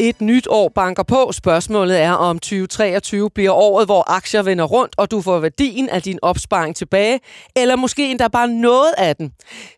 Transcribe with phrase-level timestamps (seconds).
[0.00, 1.32] Et nyt år banker på.
[1.32, 6.02] Spørgsmålet er, om 2023 bliver året, hvor aktier vender rundt, og du får værdien af
[6.02, 7.20] din opsparing tilbage,
[7.56, 9.32] eller måske endda bare noget af den.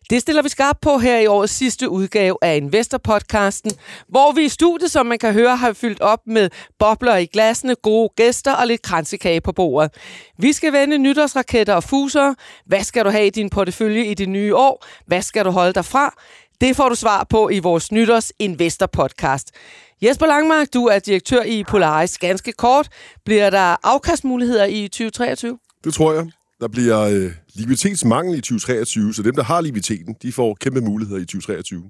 [0.09, 3.71] Det stiller vi skarpt på her i årets sidste udgave af Investor-podcasten,
[4.07, 6.49] hvor vi i studiet, som man kan høre, har fyldt op med
[6.79, 9.91] bobler i glassene, gode gæster og lidt kransekage på bordet.
[10.37, 12.33] Vi skal vende nytårsraketter og fuser.
[12.65, 14.85] Hvad skal du have i din portefølje i det nye år?
[15.07, 16.13] Hvad skal du holde dig fra?
[16.61, 19.51] Det får du svar på i vores nytårs Investor podcast.
[20.03, 22.17] Jesper Langmark, du er direktør i Polaris.
[22.17, 22.87] Ganske kort,
[23.25, 25.59] bliver der afkastmuligheder i 2023?
[25.83, 26.31] Det tror jeg.
[26.59, 31.21] Der bliver øh, likviditetsmangel i 2023, så dem, der har likviditeten, de får kæmpe muligheder
[31.21, 31.83] i 2023.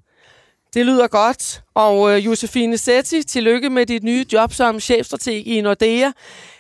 [0.74, 1.64] Det lyder godt.
[1.74, 6.12] Og øh, Josefine Setti, tillykke med dit nye job som chefstrateg i Nordea.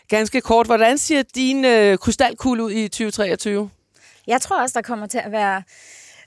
[0.10, 3.70] Ganske kort, hvordan ser din øh, krystalkugle ud i 2023?
[4.28, 5.64] Jeg tror også, der kommer til at være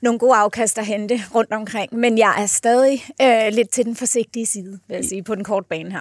[0.05, 3.97] nogle gode afkast at hente rundt omkring, men jeg er stadig øh, lidt til den
[3.97, 6.01] forsigtige side, vil jeg sige, på den korte bane her.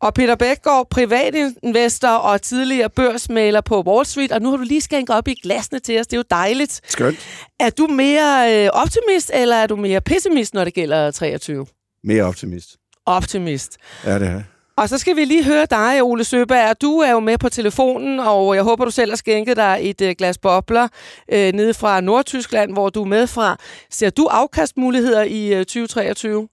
[0.00, 4.80] Og Peter Bækgaard, privatinvestor og tidligere børsmaler på Wall Street, og nu har du lige
[4.80, 6.80] skænket op i glasene til os, det er jo dejligt.
[6.88, 7.18] Skønt.
[7.60, 11.66] Er du mere øh, optimist, eller er du mere pessimist, når det gælder 23?
[12.04, 12.76] Mere optimist.
[13.06, 13.76] Optimist.
[14.04, 14.42] Ja, det er
[14.76, 16.82] og så skal vi lige høre dig, Ole Søberg.
[16.82, 20.00] Du er jo med på telefonen, og jeg håber, du selv har skænket dig et
[20.00, 20.88] øh, glas bobler
[21.32, 23.56] øh, nede fra Nordtyskland, hvor du er med fra.
[23.90, 26.48] Ser du afkastmuligheder i øh, 2023?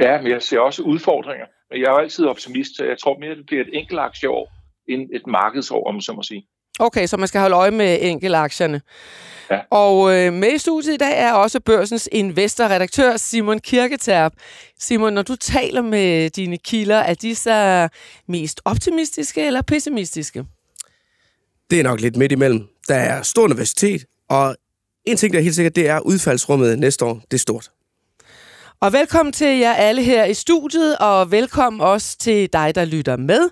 [0.00, 1.46] Ja, men jeg ser også udfordringer.
[1.70, 4.52] Men jeg er jo altid optimist, så jeg tror mere, det bliver et enkelt aktieår
[4.88, 6.46] end et markedsår, om så må sige.
[6.78, 8.80] Okay, så man skal holde øje med enkeltaktierne.
[9.50, 9.58] Ja.
[9.70, 14.32] Og øh, med i studiet i dag er også børsens investorredaktør Simon Kirketerp.
[14.78, 17.88] Simon, når du taler med dine kilder, er de så
[18.28, 20.44] mest optimistiske eller pessimistiske?
[21.70, 22.66] Det er nok lidt midt imellem.
[22.88, 24.56] Der er stor universitet, og
[25.04, 27.70] en ting, der er helt sikkert, det er, udfaldsrummet næste år, det er stort.
[28.80, 33.16] Og velkommen til jer alle her i studiet, og velkommen også til dig, der lytter
[33.16, 33.50] med.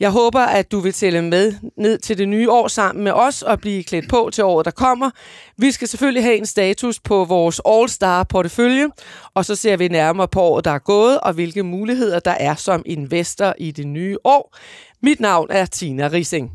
[0.00, 3.42] Jeg håber, at du vil tælle med ned til det nye år sammen med os
[3.42, 5.10] og blive klædt på til året, der kommer.
[5.56, 8.88] Vi skal selvfølgelig have en status på vores All-Star-portefølje,
[9.34, 12.54] og så ser vi nærmere på året, der er gået, og hvilke muligheder der er
[12.54, 14.56] som investor i det nye år.
[15.02, 16.50] Mit navn er Tina Rising.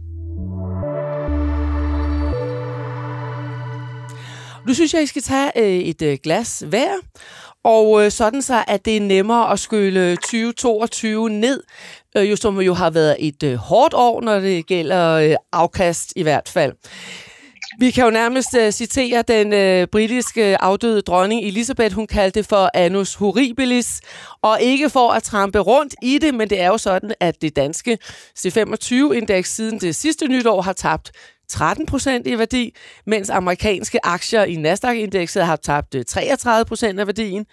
[4.68, 6.92] Nu synes jeg, I skal tage øh, et øh, glas hver,
[7.64, 11.64] og øh, sådan så, at det er nemmere at skylle 2022 ned,
[12.18, 16.13] øh, jo, som jo har været et øh, hårdt år, når det gælder øh, afkast
[16.16, 16.74] i hvert fald.
[17.79, 21.96] Vi kan jo nærmest uh, citere den uh, britiske øh, afdøde dronning Elisabeth.
[21.96, 24.01] Hun kaldte det for annus horribilis.
[24.41, 27.56] Og ikke for at trampe rundt i det, men det er jo sådan, at det
[27.56, 27.97] danske
[28.40, 31.12] C25-indeks siden det sidste nytår har tabt
[31.50, 32.75] 13 procent i værdi,
[33.06, 37.45] mens amerikanske aktier i Nasdaq-indekset har tabt 33 procent af værdien.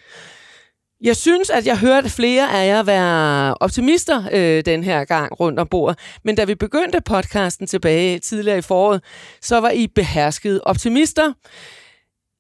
[1.03, 5.59] Jeg synes, at jeg hørte flere af jer være optimister øh, den her gang rundt
[5.59, 5.99] om bordet.
[6.25, 9.03] Men da vi begyndte podcasten tilbage tidligere i foråret,
[9.43, 11.33] så var I beherskede optimister.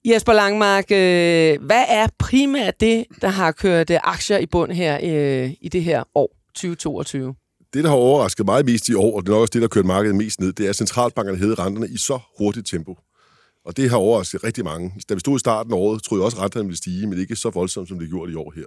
[0.04, 4.98] Jesper Langmark, øh, hvad er primært det, der har kørt øh, aktier i bund her
[5.02, 7.34] øh, i det her år 2022?
[7.74, 9.66] Det, der har overrasket mig mest i år, og det er nok også det, der
[9.66, 12.96] har kørt markedet mest ned, det er, at centralbankerne hævede renterne i så hurtigt tempo.
[13.70, 14.92] Og det har overrasket rigtig mange.
[15.08, 17.18] Da vi stod i starten af året, troede jeg også, at renterne ville stige, men
[17.18, 18.64] ikke så voldsomt, som det gjorde i år her.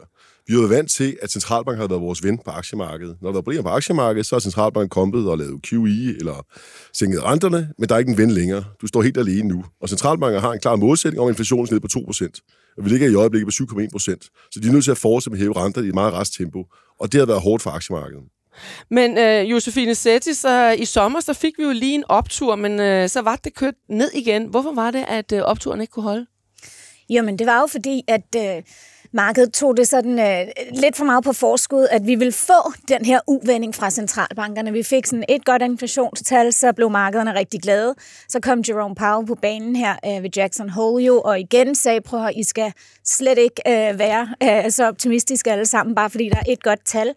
[0.47, 3.17] Vi er jo vant til, at centralbanken har været vores ven på aktiemarkedet.
[3.21, 6.45] Når der er problemer på aktiemarkedet, så er centralbanken kommet og lavet QE eller
[6.93, 8.63] sænket renterne, men der er ikke en ven længere.
[8.81, 9.65] Du står helt alene nu.
[9.81, 12.73] Og centralbanken har en klar målsætning om inflationen ned på 2%.
[12.77, 14.49] Og vi ligger i øjeblikket på 7,1%.
[14.51, 16.33] Så de er nødt til at fortsætte med at hæve renter i et meget rest
[16.33, 16.65] tempo.
[16.99, 18.23] Og det har været hårdt for aktiemarkedet.
[18.89, 22.79] Men øh, Josefine Setti, så i sommer så fik vi jo lige en optur, men
[22.79, 24.45] øh, så var det kørt ned igen.
[24.45, 26.25] Hvorfor var det, at øh, opturen ikke kunne holde?
[27.09, 28.63] Jamen, det var jo fordi, at øh,
[29.13, 33.05] markedet tog det sådan øh, lidt for meget på forskud, at vi ville få den
[33.05, 34.71] her uvending fra centralbankerne.
[34.71, 37.95] Vi fik sådan et godt inflationstal, så blev markederne rigtig glade.
[38.27, 42.01] Så kom Jerome Powell på banen her øh, ved Jackson Hole jo, og igen sagde,
[42.01, 42.73] prøv at I skal
[43.05, 46.85] slet ikke øh, være øh, så optimistiske alle sammen, bare fordi der er et godt
[46.85, 47.13] tal.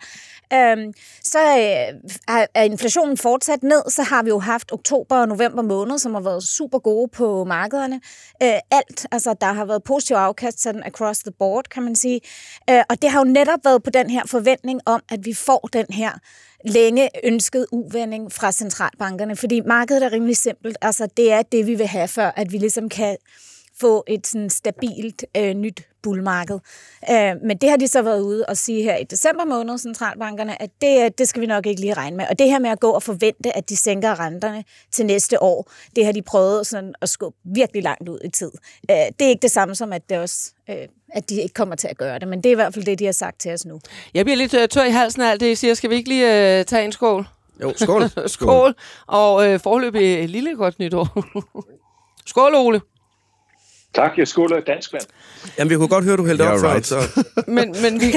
[0.53, 5.63] Øhm, så øh, er inflationen fortsat ned, så har vi jo haft oktober og november
[5.63, 8.01] måned, som har været super gode på markederne.
[8.43, 12.21] Øh, alt, altså der har været positiv afkast sådan across the board, kan man sige.
[12.71, 15.69] Øh, og det har jo netop været på den her forventning om, at vi får
[15.73, 16.11] den her
[16.65, 20.79] længe ønsket uvending fra centralbankerne, fordi markedet er rimelig simpelt.
[20.83, 23.17] Altså det er det, vi vil have, før at vi ligesom kan
[23.81, 26.58] få et sådan stabilt øh, nyt bullmarked.
[27.11, 30.62] Øh, men det har de så været ude og sige her i december måned, centralbankerne,
[30.62, 32.25] at det, det skal vi nok ikke lige regne med.
[32.31, 35.70] Og det her med at gå og forvente, at de sænker renterne til næste år,
[35.96, 38.50] det har de prøvet sådan at skubbe virkelig langt ud i tid.
[38.90, 41.75] Øh, det er ikke det samme som, at det også øh, at de ikke kommer
[41.75, 43.52] til at gøre det, men det er i hvert fald det, de har sagt til
[43.52, 43.81] os nu.
[44.14, 45.75] Jeg bliver lidt øh, tør i halsen af alt det, I siger.
[45.75, 47.26] Skal vi ikke lige uh, tage en skål?
[47.62, 48.02] Jo, skål.
[48.28, 48.75] skål.
[49.06, 51.25] Og øh, forløbig et lille godt nytår.
[52.26, 52.81] skål, Ole.
[53.97, 55.03] Tak, jeg skåler dansk vand.
[55.59, 56.87] Jamen, vi kunne godt høre, du hældte Yeah, op før, right.
[56.87, 56.97] så...
[57.57, 58.11] Men, men vi,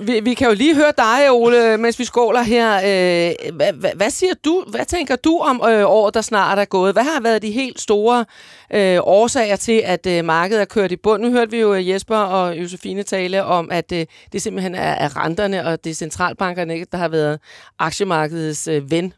[0.00, 2.76] vi, vi kan jo lige høre dig, Ole, mens vi skåler her.
[2.76, 4.64] Øh, hvad, hvad, hvad siger du?
[4.70, 6.92] Hvad tænker du om øh, året, der snart er gået?
[6.92, 8.24] Hvad har været de helt store
[8.74, 11.22] øh, årsager til, at øh, markedet er kørt i bund?
[11.22, 14.92] Nu hørte vi jo øh, Jesper og Josefine tale om, at øh, det simpelthen er,
[14.92, 17.40] er renterne og det er centralbankerne, ikke, der har været
[17.78, 19.12] aktiemarkedets øh, ven.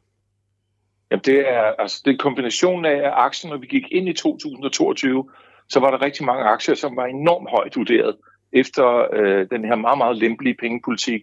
[1.11, 4.13] Jamen, det er, altså, det er kombinationen af at aktien, når vi gik ind i
[4.13, 5.25] 2022,
[5.71, 8.17] så var der rigtig mange aktier, som var enormt højt vurderet
[8.53, 11.23] efter øh, den her meget, meget lempelige pengepolitik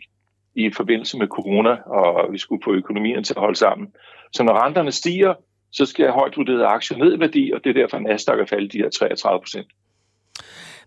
[0.55, 3.87] i forbindelse med corona, og vi skulle få økonomien til at holde sammen.
[4.33, 5.33] Så når renterne stiger,
[5.71, 8.45] så skal højt vurderede aktier ned i værdi, og det er derfor, at Nasdaq er
[8.45, 9.67] faldet de her 33 procent.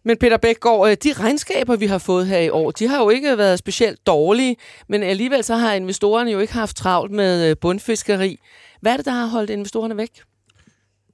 [0.02, 3.10] Men Peter Bækgaard, øh, de regnskaber, vi har fået her i år, de har jo
[3.10, 4.56] ikke været specielt dårlige,
[4.88, 8.38] men alligevel så har investorerne jo ikke haft travlt med øh, bundfiskeri.
[8.80, 10.10] Hvad er det, der har holdt investorerne væk?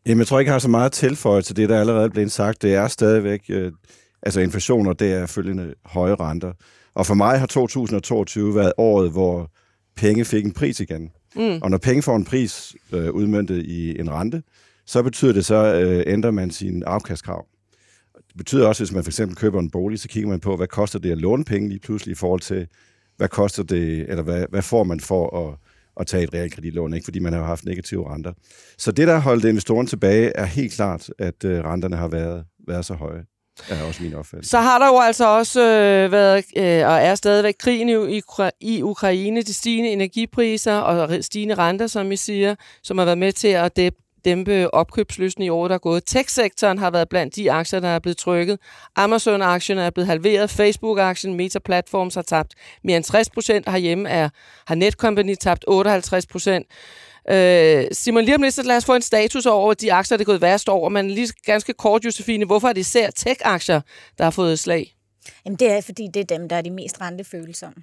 [0.07, 2.33] Jamen, jeg tror ikke, jeg har så meget tilføjet til det, der allerede er blevet
[2.33, 2.63] sagt.
[2.63, 3.73] Det er stadigvæk, øh,
[4.23, 6.53] altså inflation, og det er følgende høje renter.
[6.95, 9.51] Og for mig har 2022 været året, hvor
[9.97, 11.11] penge fik en pris igen.
[11.37, 11.59] Mm.
[11.63, 14.43] Og når penge får en pris øh, udmyndtet i en rente,
[14.87, 17.47] så betyder det så, øh, ændrer man sin afkastkrav.
[18.15, 20.67] Det betyder også, hvis man for eksempel køber en bolig, så kigger man på, hvad
[20.67, 22.67] koster det at låne penge lige pludselig i forhold til,
[23.17, 25.59] hvad koster det, eller hvad, hvad får man for at,
[26.01, 27.05] at tage et realkreditlån, ikke?
[27.05, 28.33] fordi man har haft negative renter.
[28.79, 32.45] Så det, der har holdt investoren tilbage, er helt klart, at øh, renterne har været,
[32.69, 33.25] været så høje.
[33.71, 34.51] Er også min opfattelse.
[34.51, 38.59] Så har der jo altså også øh, været, øh, og er stadigvæk krigen i, Ukra-
[38.61, 43.33] i Ukraine, de stigende energipriser og stigende renter, som I siger, som har været med
[43.33, 46.05] til at dæppe dæmpe opkøbslysten i år, der er gået.
[46.07, 48.59] Tech-sektoren har været blandt de aktier, der er blevet trykket.
[48.97, 50.51] Amazon-aktien er blevet halveret.
[50.51, 53.69] Facebook-aktien, Meta Platforms har tabt mere end 60 procent.
[53.69, 54.29] Herhjemme er,
[54.67, 56.67] har Netcompany tabt 58 procent.
[57.31, 60.23] Øh, Simon, lige om lidt, så lad os få en status over de aktier, der
[60.23, 60.89] er gået værst over.
[60.89, 63.81] Men lige ganske kort, Josefine, hvorfor er det især tech-aktier,
[64.19, 64.97] der har fået slag?
[65.45, 67.83] Jamen, det er, fordi det er dem, der er de mest rentefølsomme.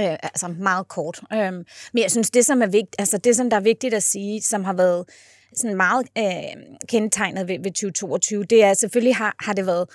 [0.00, 1.20] Øh, altså meget kort.
[1.32, 1.52] Øh,
[1.92, 4.42] men jeg synes, det som, er vigt, altså, det, som der er vigtigt at sige,
[4.42, 5.04] som har været
[5.56, 9.88] sådan meget øh, kendetegnet ved, ved 2022, det er selvfølgelig har, har det været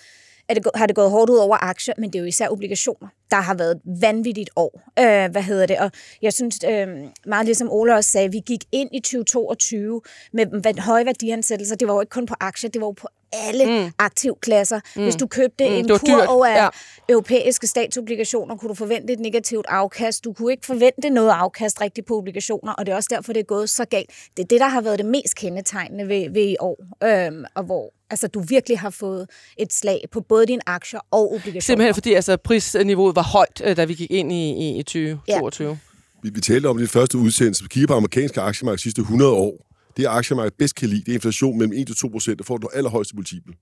[0.50, 3.08] er det, har det gået hårdt ud over aktier, men det er jo især obligationer,
[3.32, 4.82] der har været et vanvittigt år.
[5.00, 5.80] Øh, hvad hedder det?
[5.80, 5.92] Og
[6.22, 6.88] jeg synes, øh,
[7.26, 10.02] meget ligesom Ola også sagde, vi gik ind i 2022
[10.34, 11.76] med høje værdiansættelser.
[11.76, 13.92] Det var jo ikke kun på aktier, det var jo på alle mm.
[14.00, 14.80] aktivklasser.
[14.96, 15.04] Mm.
[15.04, 16.70] Hvis du købte Mm, en kurv af ja.
[17.10, 20.24] europæiske statsobligationer, kunne du forvente et negativt afkast.
[20.24, 23.40] Du kunne ikke forvente noget afkast rigtigt på obligationer, og det er også derfor, det
[23.40, 24.10] er gået så galt.
[24.38, 27.64] Det er det, der har været det mest kendetegnende ved, ved i år, øhm, og
[27.64, 29.28] hvor altså, du virkelig har fået
[29.58, 31.62] et slag på både dine aktier og obligationer.
[31.62, 35.70] Simpelthen fordi altså, prisniveauet var højt, øh, da vi gik ind i, i, i 2022.
[35.70, 35.78] Ja.
[36.24, 37.64] Vi, vi talte om det første udsendelse.
[37.64, 39.69] Vi kigger på amerikanske aktiemarked sidste 100 år.
[40.00, 42.70] Det er aktiemarkedet bedst kan lide, det er inflation mellem 1-2 procent, der får du
[42.74, 43.54] allerhøjeste multiple.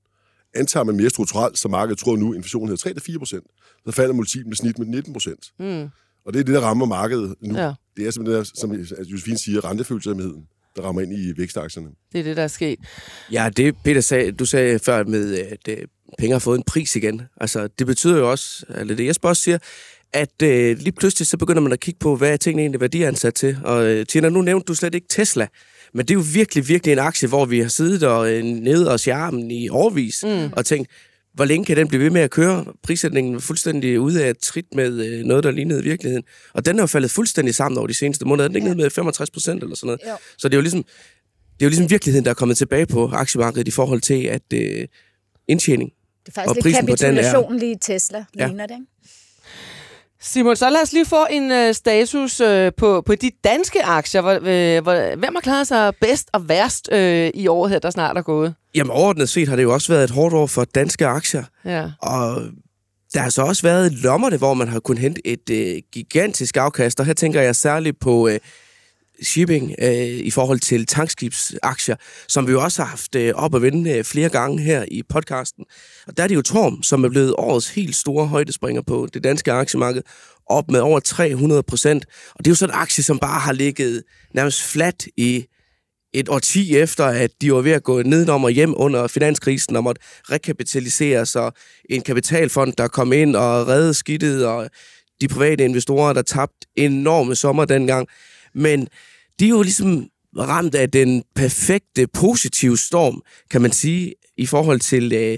[0.55, 3.43] Antager man mere strukturelt, som markedet tror nu, inflationen hedder 3-4 procent,
[3.85, 5.51] så falder multiplen med snit med 19 procent.
[5.59, 5.89] Mm.
[6.25, 7.57] Og det er det, der rammer markedet nu.
[7.57, 7.73] Ja.
[7.97, 8.73] Det er simpelthen, der, som
[9.05, 10.43] Josefine siger, rentefølsomheden,
[10.75, 11.89] der rammer ind i vækstaktierne.
[12.11, 12.79] Det er det, der er sket.
[13.31, 15.77] Ja, det Peter sagde, du sagde før med, at øh,
[16.17, 17.21] penge har fået en pris igen.
[17.41, 19.57] Altså, det betyder jo også, eller det Jesper også siger,
[20.13, 23.33] at øh, lige pludselig så begynder man at kigge på, hvad er tingene egentlig værdiansat
[23.33, 23.57] til.
[23.63, 25.47] Og øh, Tina, nu nævnte du slet ikke Tesla,
[25.93, 28.91] men det er jo virkelig, virkelig en aktie, hvor vi har siddet og øh, nede
[28.91, 30.49] og armen i årvis mm.
[30.53, 30.89] og tænkt,
[31.33, 32.65] hvor længe kan den blive ved med at køre?
[32.83, 36.23] Prissætningen er fuldstændig ude af trit med øh, noget, der lignede virkeligheden.
[36.53, 38.47] Og den er jo faldet fuldstændig sammen over de seneste måneder.
[38.47, 39.99] Den er ikke nede med 65 procent eller sådan noget.
[40.07, 40.17] Jo.
[40.37, 40.83] Så det er jo ligesom,
[41.39, 44.41] det er jo ligesom virkeligheden, der er kommet tilbage på aktiemarkedet i forhold til, at
[44.53, 44.87] øh,
[45.47, 45.91] indtjening
[46.25, 48.23] Det er og faktisk lidt prisen på den er- kapitulation lige i Tesla, Ja.
[48.41, 48.47] ja.
[48.47, 48.85] ligner det, ikke?
[50.27, 54.21] Simon, så lad os lige få en øh, status øh, på, på de danske aktier.
[54.21, 57.89] Hvor, øh, hvor, hvem har klaret sig bedst og værst øh, i året her, der
[57.89, 58.55] snart er gået?
[58.75, 61.43] Jamen overordnet set har det jo også været et hårdt år for danske aktier.
[61.65, 61.91] Ja.
[62.01, 62.41] Og
[63.13, 66.99] der har så også været lommerne, hvor man har kunnet hente et øh, gigantisk afkast.
[66.99, 68.39] Og her tænker jeg særligt på øh,
[69.23, 71.95] shipping øh, i forhold til tankskibsaktier,
[72.27, 75.03] som vi jo også har haft øh, op at vende øh, flere gange her i
[75.09, 75.65] podcasten.
[76.07, 79.23] Og der er det jo Torm, som er blevet årets helt store højdespringer på det
[79.23, 80.01] danske aktiemarked,
[80.49, 82.05] op med over 300 procent.
[82.35, 85.45] Og det er jo sådan en aktie, som bare har ligget nærmest flat i
[86.13, 89.83] et årti efter, at de var ved at gå nedenom og hjem under finanskrisen og
[89.83, 91.51] måtte rekapitalisere sig.
[91.89, 94.69] En kapitalfond, der kom ind og redde skidtet, og
[95.21, 98.07] de private investorer, der tabte enorme sommer dengang.
[98.57, 98.87] Men
[99.39, 103.21] de er jo ligesom ramt af den perfekte positive storm,
[103.51, 105.37] kan man sige, i forhold til øh,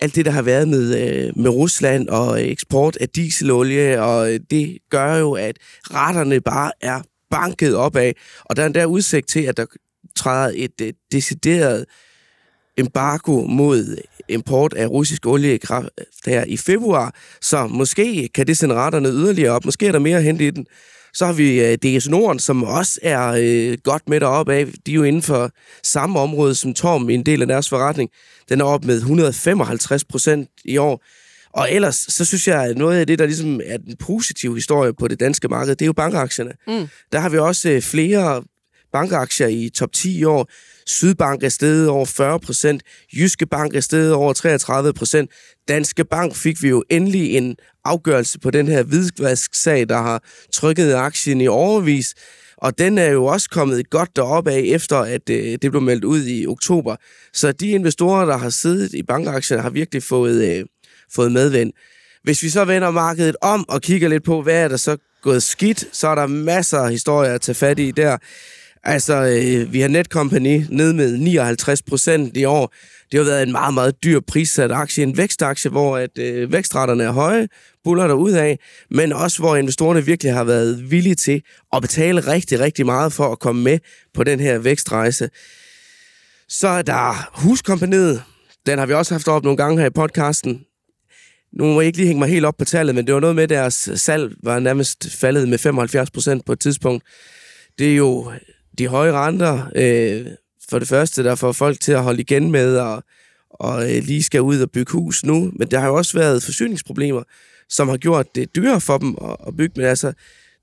[0.00, 4.40] alt det, der har været med, øh, med Rusland og eksport af dieselolie, og øh,
[4.50, 9.28] det gør jo, at retterne bare er banket op af, og der er der udsigt
[9.28, 9.66] til, at der
[10.16, 11.84] træder et øh, decideret
[12.78, 13.96] embargo mod
[14.28, 15.58] import af russisk olie
[16.26, 19.64] her i februar, så måske kan det sende retterne yderligere op.
[19.64, 20.66] Måske er der mere at hente i den.
[21.16, 24.66] Så har vi øh, DS Norden, som også er øh, godt med deroppe af.
[24.86, 25.50] De er jo inden for
[25.82, 28.10] samme område som Torm i en del af deres forretning.
[28.48, 31.04] Den er op med 155 procent i år.
[31.52, 34.92] Og ellers, så synes jeg, at noget af det, der ligesom er den positive historie
[34.94, 36.52] på det danske marked, det er jo bankaktierne.
[36.66, 36.88] Mm.
[37.12, 38.42] Der har vi også øh, flere
[38.96, 40.50] bankaktier i top 10 i år.
[40.86, 42.82] Sydbank er steget over 40 procent.
[43.16, 45.30] Jyske Bank er steget over 33 procent.
[45.68, 50.22] Danske Bank fik vi jo endelig en afgørelse på den her hvidvask-sag, der har
[50.52, 52.14] trykket aktien i overvis.
[52.56, 56.04] Og den er jo også kommet godt derop af, efter at øh, det blev meldt
[56.04, 56.96] ud i oktober.
[57.32, 60.64] Så de investorer, der har siddet i bankaktierne, har virkelig fået, øh,
[61.14, 61.72] fået medvind.
[62.22, 65.42] Hvis vi så vender markedet om og kigger lidt på, hvad er der så gået
[65.42, 68.16] skidt, så er der masser af historier at tage fat i der.
[68.88, 72.74] Altså, øh, vi har Netcompany ned med 59 procent i år.
[73.12, 77.04] Det har været en meget, meget dyr prissat aktie, en vækstaktie, hvor at, øh, vækstraterne
[77.04, 77.48] er høje,
[77.84, 78.58] buller der ud af,
[78.90, 83.32] men også hvor investorerne virkelig har været villige til at betale rigtig, rigtig meget for
[83.32, 83.78] at komme med
[84.14, 85.30] på den her vækstrejse.
[86.48, 88.22] Så er der Huskompaniet.
[88.66, 90.60] Den har vi også haft op nogle gange her i podcasten.
[91.52, 93.36] Nu må jeg ikke lige hænge mig helt op på tallet, men det var noget
[93.36, 97.04] med, at deres salg var nærmest faldet med 75 procent på et tidspunkt.
[97.78, 98.32] Det er jo
[98.78, 100.26] de høje renter, øh,
[100.70, 103.02] for det første, der får folk til at holde igen med og,
[103.50, 105.52] og øh, lige skal ud og bygge hus nu.
[105.56, 107.22] Men der har jo også været forsyningsproblemer,
[107.68, 109.72] som har gjort det dyrere for dem at, at bygge.
[109.76, 110.12] Men altså,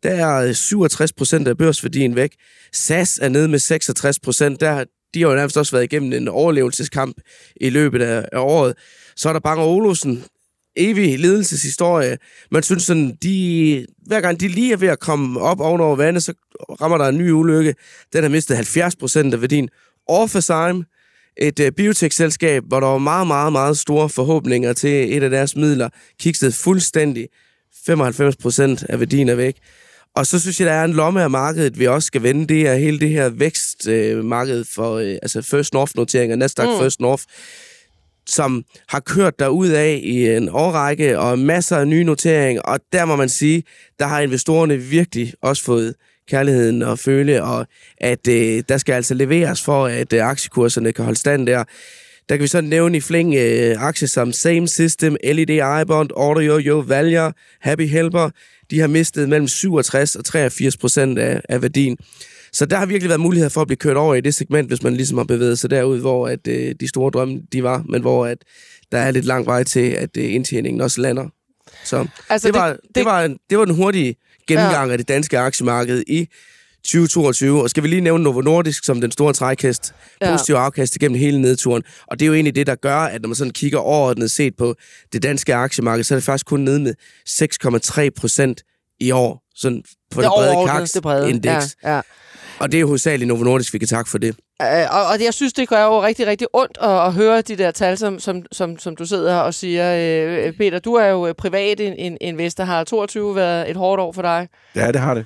[0.03, 2.35] der er øh, 67 procent af børsværdien væk.
[2.73, 4.59] SAS er nede med 66 procent.
[4.59, 7.17] Der, de har jo nærmest også været igennem en overlevelseskamp
[7.55, 8.73] i løbet af, af året.
[9.15, 10.23] Så er der Bang Olufsen,
[10.75, 12.17] evig ledelseshistorie.
[12.51, 16.23] Man synes sådan, de, hver gang de lige er ved at komme op ovenover vandet,
[16.23, 16.33] så
[16.81, 17.75] rammer der en ny ulykke.
[18.13, 19.69] Den har mistet 70 procent af værdien.
[20.07, 20.85] Orphazyme,
[21.37, 25.55] et uh, biotech-selskab, hvor der var meget, meget, meget store forhåbninger til et af deres
[25.55, 25.89] midler,
[26.19, 27.27] kiggede fuldstændig
[27.85, 29.55] 95 procent af værdien er væk.
[30.15, 32.47] Og så synes jeg, der er en lomme af markedet, vi også skal vende.
[32.47, 36.79] Det er hele det her vækstmarked uh, for uh, altså First North-noteringer, Nasdaq mm.
[36.79, 37.23] First North
[38.25, 43.05] som har kørt derud af i en årrække og masser af nye noteringer, og der
[43.05, 43.63] må man sige,
[43.99, 45.95] der har investorerne virkelig også fået
[46.29, 51.05] kærligheden og føle, og at øh, der skal altså leveres for, at øh, aktiekurserne kan
[51.05, 51.63] holde stand der.
[52.29, 56.59] Der kan vi så nævne i fling øh, aktier som Same System, LED iBond, Audio,
[56.59, 58.29] Yo, Valier, Happy Helper.
[58.71, 61.97] De har mistet mellem 67 og 83 procent af, af værdien.
[62.53, 64.83] Så der har virkelig været mulighed for at blive kørt over i det segment, hvis
[64.83, 68.01] man ligesom har bevæget sig derud, hvor at, øh, de store drømme de var, men
[68.01, 68.37] hvor at
[68.91, 71.27] der er lidt lang vej til, at øh, indtjeningen også lander.
[71.83, 74.15] Så altså, det, var, det, det, det, var, det var den hurtige
[74.47, 74.91] gennemgang ja.
[74.91, 76.27] af det danske aktiemarked i
[76.83, 77.61] 2022.
[77.61, 79.93] Og skal vi lige nævne Novo Nordisk som den store trækhest.
[80.25, 80.61] Positiv ja.
[80.61, 81.83] afkast igennem hele nedturen.
[82.07, 84.55] Og det er jo egentlig det, der gør, at når man sådan kigger overordnet set
[84.57, 84.75] på
[85.13, 86.93] det danske aktiemarked, så er det faktisk kun nede med
[87.29, 88.63] 6,3 procent
[88.99, 89.43] i år.
[89.55, 90.29] Sådan på det,
[90.93, 91.75] det brede KAX-indeks.
[91.83, 92.01] Ja, ja.
[92.63, 94.35] Og det er hovedsageligt Novo Nordisk, vi kan takke for det.
[94.63, 97.55] Uh, og, og jeg synes, det gør jo rigtig, rigtig ondt at, at høre de
[97.55, 100.47] der tal, som, som, som, som du sidder her og siger.
[100.47, 102.63] Uh, Peter, du er jo privat in, investor.
[102.63, 104.47] Har 22 været et hårdt år for dig?
[104.75, 105.25] Ja, det har det.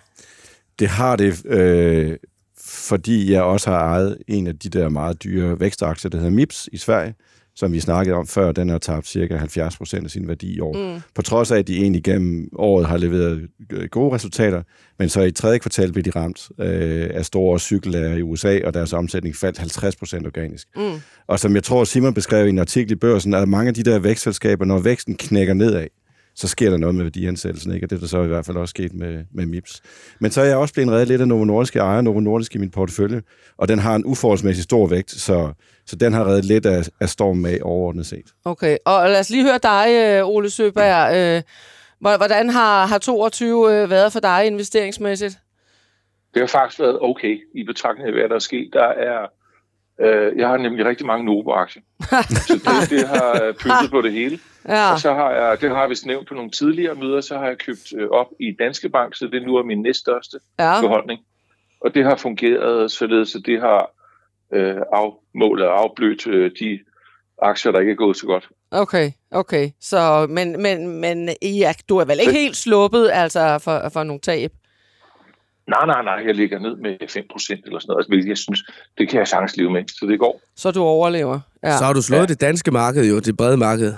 [0.79, 2.17] Det har det, øh,
[2.65, 6.69] fordi jeg også har ejet en af de der meget dyre vækstaktier, der hedder MIPS
[6.71, 7.15] i Sverige,
[7.57, 10.59] som vi snakkede om før, den har tabt cirka 70 procent af sin værdi i
[10.59, 10.93] år.
[10.95, 11.01] Mm.
[11.15, 13.47] På trods af, at de egentlig gennem året har leveret
[13.91, 14.63] gode resultater,
[14.99, 18.73] men så i tredje kvartal blev de ramt øh, af store cykellærer i USA, og
[18.73, 20.67] deres omsætning faldt 50 procent organisk.
[20.75, 21.01] Mm.
[21.27, 23.73] Og som jeg tror, Simon beskrev i en artikel i børsen, er der mange af
[23.73, 25.87] de der vækstselskaber, når væksten knækker nedad,
[26.35, 27.85] så sker der noget med værdiansættelsen, ikke?
[27.85, 29.81] og det er der så i hvert fald også sket med, med MIPS.
[30.19, 31.75] Men så er jeg også blevet reddet lidt af Novo Nordisk.
[31.75, 33.21] Jeg ejer Novo Nordisk i min portefølje,
[33.57, 35.53] og den har en uforholdsmæssig stor vægt, så,
[35.87, 38.25] så den har reddet lidt af, af stormen med overordnet set.
[38.45, 41.15] Okay, og lad os lige høre dig, øh, Ole Søberg.
[41.15, 41.41] Øh,
[41.99, 45.37] hvordan har, har 22 øh, været for dig investeringsmæssigt?
[46.33, 48.69] Det har faktisk været okay i betragtning af, hvad der er sket.
[48.73, 49.25] Der er,
[50.01, 51.81] øh, jeg har nemlig rigtig mange Novo-aktier,
[52.47, 54.39] så det, det har pyntet på det hele.
[54.69, 54.91] Ja.
[54.91, 57.47] Og så har jeg, det har jeg vist nævnt på nogle tidligere møder, så har
[57.47, 60.81] jeg købt op i Danske Bank, så det nu er min næststørste ja.
[60.81, 61.19] beholdning.
[61.81, 63.91] Og det har fungeret således, at det har
[64.53, 66.79] øh, afmålet og afblødt øh, de
[67.41, 68.49] aktier, der ikke er gået så godt.
[68.71, 69.69] Okay, okay.
[69.79, 74.19] Så, men, men, men ja, du er vel ikke helt sluppet altså, for, for nogle
[74.19, 74.51] tab?
[75.67, 78.63] Nej, nej, nej, jeg ligger ned med 5% eller sådan noget, altså, hvilket jeg synes,
[78.97, 80.41] det kan jeg sagtens leve med, så det går.
[80.55, 81.39] Så du overlever?
[81.63, 81.77] Ja.
[81.77, 82.25] Så har du slået ja.
[82.25, 83.93] det danske marked jo, det brede marked.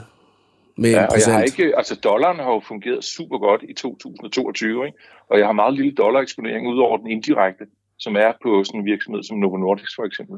[0.77, 4.85] Med ja, og jeg har ikke, altså dollaren har jo fungeret super godt i 2022,
[4.85, 4.97] ikke?
[5.29, 7.65] og jeg har meget lille dollareksponering ud over den indirekte,
[7.99, 10.37] som er på sådan en virksomhed som Novo Nordisk for eksempel.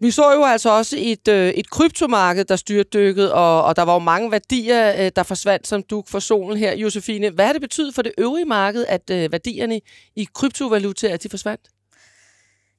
[0.00, 3.92] Vi så jo altså også et, øh, et kryptomarked, der styrtdykkede, og, og der var
[3.92, 6.76] jo mange værdier, øh, der forsvandt som duk for solen her.
[6.76, 9.80] Josefine, hvad har det betydet for det øvrige marked, at øh, værdierne
[10.16, 11.62] i kryptovalutaer de forsvandt?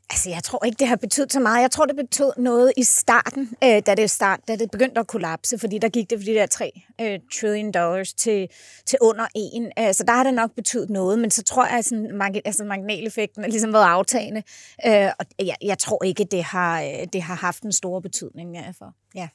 [0.10, 1.62] Altså, jeg tror ikke, det har betydet så meget.
[1.62, 5.08] Jeg tror, det betød noget i starten, øh, da, det start, da det begyndte at
[5.08, 8.50] kollapse, fordi der gik det for de der 3 øh, trillion dollars til,
[8.86, 9.72] til under 1.
[9.80, 12.64] Øh, så der har det nok betydet noget, men så tror jeg, at sådan, altså,
[12.64, 14.44] marginaleffekten har ligesom været aftagende.
[14.88, 18.56] Øh, og jeg, jeg tror ikke, det har, øh, det har haft en stor betydning
[18.56, 18.94] ja, for.
[19.16, 19.28] Ja,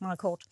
[0.00, 0.44] meget kort.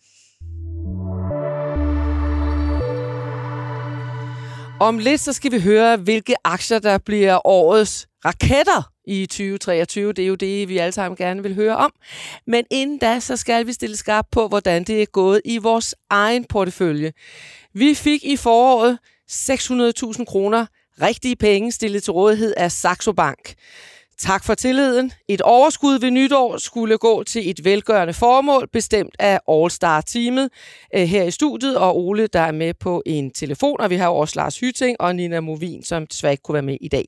[4.81, 10.13] Om lidt så skal vi høre, hvilke aktier, der bliver årets raketter i 2023.
[10.13, 11.91] Det er jo det, vi alle sammen gerne vil høre om.
[12.47, 15.95] Men inden da, så skal vi stille skarp på, hvordan det er gået i vores
[16.09, 17.13] egen portefølje.
[17.73, 18.97] Vi fik i foråret
[19.31, 20.65] 600.000 kroner
[21.01, 23.53] rigtige penge stillet til rådighed af Saxo Bank.
[24.19, 25.11] Tak for tilliden.
[25.27, 30.49] Et overskud ved nytår skulle gå til et velgørende formål, bestemt af All-Star-teamet
[30.95, 34.07] øh, her i studiet, og Ole, der er med på en telefon, og vi har
[34.07, 37.05] også Lars Hyting og Nina Movin, som desværre ikke kunne være med i dag.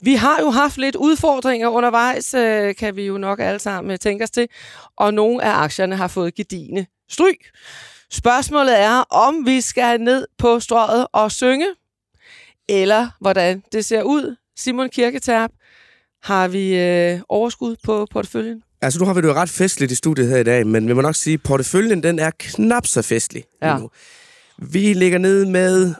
[0.00, 3.98] Vi har jo haft lidt udfordringer undervejs, øh, kan vi jo nok alle sammen øh,
[3.98, 4.48] tænke os til,
[4.96, 7.38] og nogle af aktierne har fået gedine stryg.
[8.10, 11.66] Spørgsmålet er, om vi skal ned på strøget og synge,
[12.68, 14.36] eller hvordan det ser ud.
[14.56, 15.50] Simon Kirketerp,
[16.22, 18.62] har vi øh, overskud på porteføljen?
[18.80, 20.92] Altså, nu har vi det jo ret festligt i studiet her i dag, men vi
[20.92, 23.78] må nok sige, at porteføljen den er knap så festlig ja.
[23.78, 23.90] nu.
[24.58, 25.94] Vi ligger nede med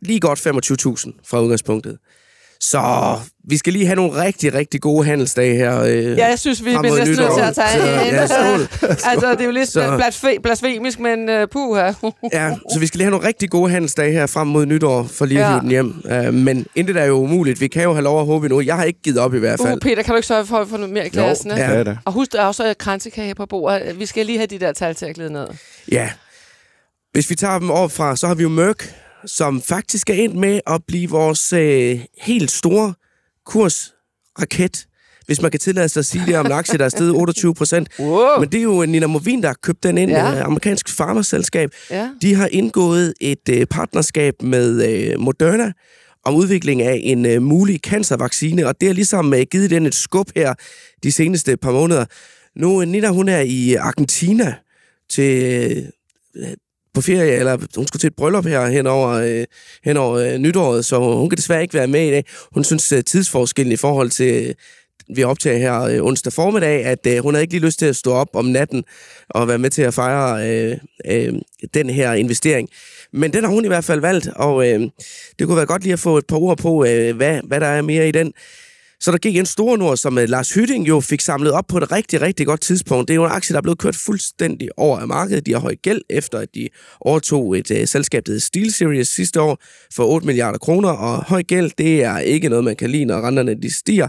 [0.00, 1.98] lige godt 25.000 fra udgangspunktet.
[2.62, 5.82] Så vi skal lige have nogle rigtig, rigtig gode handelsdage her.
[5.82, 8.14] Øh, ja, jeg synes, vi bliver næsten nødt til at tage en.
[8.14, 8.20] Ja,
[9.10, 11.94] altså, det er jo lidt så, blasfemisk, men uh, puh her.
[12.32, 15.24] ja, så vi skal lige have nogle rigtig gode handelsdage her frem mod nytår, for
[15.24, 15.60] lige at ja.
[15.60, 16.02] den hjem.
[16.04, 17.60] Uh, men intet er jo umuligt.
[17.60, 18.60] Vi kan jo have lov at håbe nu.
[18.60, 19.72] Jeg har ikke givet op i hvert fald.
[19.72, 21.50] Uh, Peter, kan du ikke sørge for at få noget mere i klassen?
[21.50, 21.78] Jo, ja.
[21.78, 21.96] ja.
[22.04, 23.98] Og husk, der er også kransekage på bordet.
[23.98, 25.46] Vi skal lige have de der tal til at glide ned.
[25.92, 26.10] Ja.
[27.12, 30.36] Hvis vi tager dem over fra, så har vi jo Mørk, som faktisk er endt
[30.36, 32.94] med at blive vores øh, helt store
[33.46, 34.86] kursraket,
[35.26, 37.54] hvis man kan tillade sig at sige det om en aktie, der er steget 28
[37.54, 37.88] procent.
[37.98, 38.40] Wow.
[38.40, 40.34] Men det er jo Nina Movin, der har købt den ind, ja.
[40.34, 41.70] øh, amerikansk farmaselskab.
[41.90, 42.10] Ja.
[42.22, 45.72] De har indgået et øh, partnerskab med øh, Moderna
[46.24, 49.94] om udvikling af en øh, mulig cancervaccine, og det har ligesom øh, givet den et
[49.94, 50.54] skub her
[51.02, 52.04] de seneste par måneder.
[52.56, 54.54] Nu Nina, hun er i Argentina
[55.10, 55.42] til
[56.36, 56.46] øh,
[56.94, 59.44] på ferie, eller hun skulle til et bryllup her hen over, øh,
[59.84, 62.24] hen over øh, nytåret, så hun kan desværre ikke være med i dag.
[62.54, 64.54] Hun synes, øh, tidsforskellen i forhold til, øh,
[65.16, 67.96] vi optager her øh, onsdag formiddag, at øh, hun havde ikke lige lyst til at
[67.96, 68.84] stå op om natten
[69.28, 71.34] og være med til at fejre øh, øh,
[71.74, 72.68] den her investering.
[73.12, 74.80] Men den har hun i hvert fald valgt, og øh,
[75.38, 77.66] det kunne være godt lige at få et par ord på, øh, hvad, hvad der
[77.66, 78.32] er mere i den.
[79.02, 81.76] Så der gik en stor nord, som uh, Lars Hytting jo fik samlet op på
[81.76, 83.08] et rigtig, rigtig godt tidspunkt.
[83.08, 85.46] Det er jo en aktie, der er blevet kørt fuldstændig over af markedet.
[85.46, 86.68] De har høj gæld, efter at de
[87.00, 89.58] overtog et uh, selskab, der Steel Series sidste år
[89.94, 90.88] for 8 milliarder kroner.
[90.88, 94.08] Og høj gæld, det er ikke noget, man kan lide, når renterne de stiger.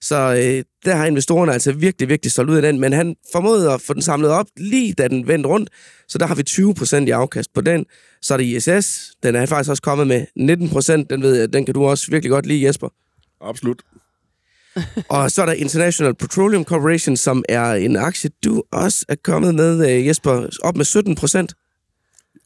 [0.00, 2.80] Så uh, der har investorerne altså virkelig, virkelig solgt ud af den.
[2.80, 5.70] Men han formåede at få den samlet op, lige da den vendte rundt.
[6.08, 6.42] Så der har vi
[7.02, 7.86] 20% i afkast på den.
[8.22, 9.12] Så er det ISS.
[9.22, 10.26] Den er faktisk også kommet med
[11.02, 11.06] 19%.
[11.10, 12.88] Den ved jeg, den kan du også virkelig godt lide, Jesper.
[13.40, 13.82] Absolut.
[15.16, 19.54] og så er der International Petroleum Corporation, som er en aktie, du også er kommet
[19.54, 21.54] med, øh, Jesper, op med 17 procent.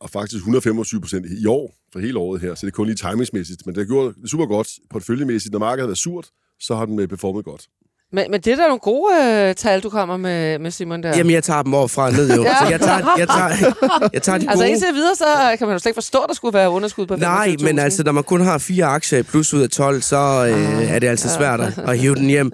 [0.01, 2.97] Og faktisk 125 procent i år, for hele året her, så det er kun lige
[2.97, 3.67] timingsmæssigt.
[3.67, 5.53] Men det har gjort det super godt portføljemæssigt.
[5.53, 6.29] Når markedet er surt,
[6.61, 7.67] så har den øh, performet godt.
[8.15, 11.17] Men, men det er da nogle gode øh, tal, du kommer med, med Simon der.
[11.17, 12.43] Jamen, jeg tager dem over fra ned jo.
[12.49, 12.55] ja.
[12.59, 14.65] Så jeg tager, jeg tager, jeg tager de altså, gode.
[14.65, 17.07] Altså indtil videre, så kan man jo slet ikke forstå, at der skulle være underskud
[17.07, 20.17] på Nej, men altså, når man kun har fire aktier plus ud af 12, så
[20.17, 21.91] øh, ah, er det altså svært ja.
[21.91, 22.53] at hive den hjem.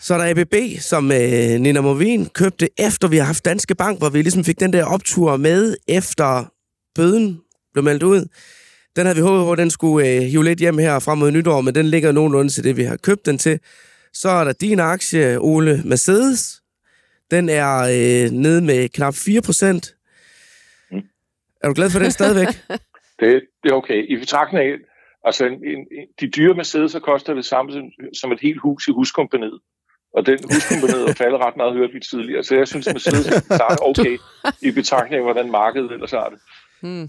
[0.00, 3.98] Så er der ABB, som øh, Nina Movin købte efter vi har haft Danske Bank,
[3.98, 6.52] hvor vi ligesom fik den der optur med, efter
[6.94, 7.40] bøden
[7.72, 8.24] blev meldt ud.
[8.96, 11.30] Den havde vi håbet på, at den skulle øh, hive lidt hjem her frem mod
[11.30, 13.58] nytår, men den ligger nogenlunde til det, vi har købt den til.
[14.12, 16.62] Så er der din aktie, Ole Mercedes.
[17.30, 19.94] Den er øh, nede med knap 4 procent.
[20.90, 21.02] Mm.
[21.62, 22.46] Er du glad for den stadigvæk?
[23.20, 24.04] det, det er okay.
[24.08, 24.76] I betragtning af,
[25.24, 25.86] altså en, en,
[26.20, 27.82] de dyre Mercedes koster det samme som,
[28.20, 29.60] som et helt hus i huskompaniet.
[30.16, 32.42] Og den huskomponeret og faldet ret meget, hørte vi tidligere.
[32.42, 33.26] Så jeg synes, Mercedes
[33.58, 34.18] starter okay
[34.62, 36.38] i betragtning af, hvordan markedet ellers har det.
[36.82, 37.08] Hmm.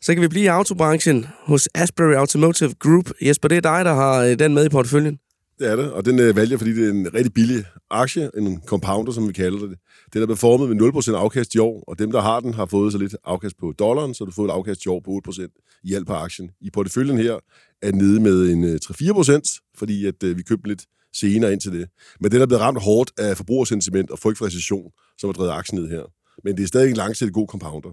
[0.00, 3.10] Så kan vi blive i autobranchen hos Asbury Automotive Group.
[3.22, 5.18] Jesper, det er dig, der har øh, den med i porteføljen.
[5.60, 8.30] Det er det, og den øh, valgte jeg, fordi det er en rigtig billig aktie,
[8.36, 9.78] en compounder, som vi kalder det.
[10.12, 12.92] Den er performet med 0% afkast i år, og dem, der har den, har fået
[12.92, 15.94] så lidt afkast på dollaren, så du får et afkast i år på 8% i
[15.94, 16.50] alt på aktien.
[16.60, 17.38] I porteføljen her
[17.82, 20.82] er nede med en øh, 3-4%, fordi at, øh, vi købte lidt
[21.14, 21.88] senere ind til det.
[22.20, 25.50] Men den er blevet ramt hårdt af forbrugersentiment og frygt for recession, som har drevet
[25.50, 26.02] aktien ned her.
[26.44, 27.90] Men det er stadig en langsigtet god compounder.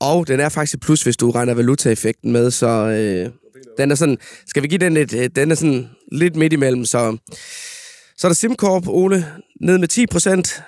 [0.00, 3.41] Og den er faktisk et plus, hvis du regner valutaeffekten med, så øh,
[3.78, 6.84] den er sådan, skal vi give den et, øh, den er sådan lidt midt imellem,
[6.84, 7.16] så,
[8.16, 9.24] så er der SimCorp, Ole,
[9.60, 10.62] ned med 10 procent.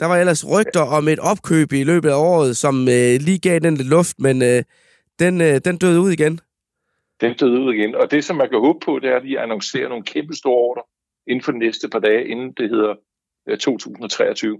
[0.00, 3.58] Der var ellers rygter om et opkøb i løbet af året, som øh, lige gav
[3.58, 4.62] den lidt luft, men øh,
[5.18, 6.40] den, øh, den døde ud igen.
[7.20, 9.40] Den døde ud igen, og det som man kan håbe på, det er, at de
[9.40, 10.82] annoncerer nogle kæmpe store ordre
[11.26, 12.94] inden for de næste par dage, inden det hedder
[13.48, 14.58] øh, 2023.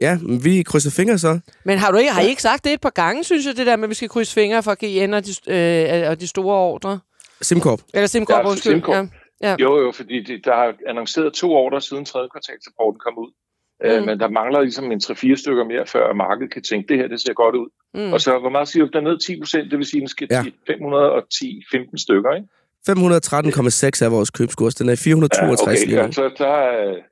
[0.00, 1.40] Ja, men vi krydser fingre så.
[1.64, 3.66] Men har du ikke, har I ikke sagt det et par gange, synes jeg, det
[3.66, 4.74] der med, at vi skal krydse fingre for
[5.06, 5.32] GN og de,
[6.02, 7.00] øh, og de store ordre?
[7.42, 7.80] SimCorp.
[7.94, 8.72] Eller SimCorp, Ja, undskyld.
[8.72, 9.06] SimCorp.
[9.42, 9.48] Ja.
[9.50, 9.56] Ja.
[9.60, 13.30] Jo, jo, fordi de, der er annonceret to ordre siden tredje kvartalsrapporten kom ud.
[13.84, 13.88] Mm.
[13.90, 17.08] Øh, men der mangler ligesom en 3-4 stykker mere, før markedet kan tænke, det her
[17.08, 17.68] det ser godt ud.
[17.94, 18.12] Mm.
[18.12, 20.00] Og så, hvor meget siger du, der er ned 10 procent, det vil sige, at
[20.00, 20.42] den skal Ja.
[20.42, 22.48] til 510-15 stykker, ikke?
[22.88, 24.74] 513,6 er vores købskurs.
[24.74, 27.02] Den er 462 okay, lige ja, så der, er-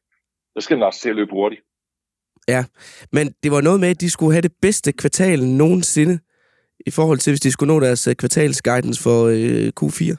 [0.54, 1.60] der skal den også til at løbe hurtigt.
[3.12, 6.18] Men det var noget med, at de skulle have det bedste kvartal nogensinde,
[6.86, 10.16] i forhold til, hvis de skulle nå deres øh, kvartalsguidance for øh, Q4.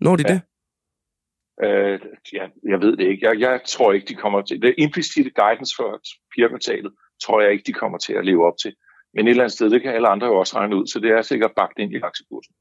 [0.00, 0.32] Når de Ja.
[0.34, 0.40] det?
[1.64, 2.00] Øh,
[2.32, 3.26] ja, jeg ved det ikke.
[3.28, 4.62] Jeg, jeg tror ikke, de kommer til.
[4.62, 6.00] Det implicite guidance for
[6.34, 6.92] fjerde kvartalet,
[7.24, 8.72] tror jeg ikke, de kommer til at leve op til.
[9.14, 11.10] Men et eller andet sted, det kan alle andre jo også regne ud, så det
[11.10, 12.54] er sikkert bagt ind i aktiekursen.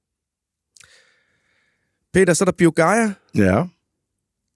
[2.13, 3.13] Peter, så er der Biogaia.
[3.36, 3.63] Ja,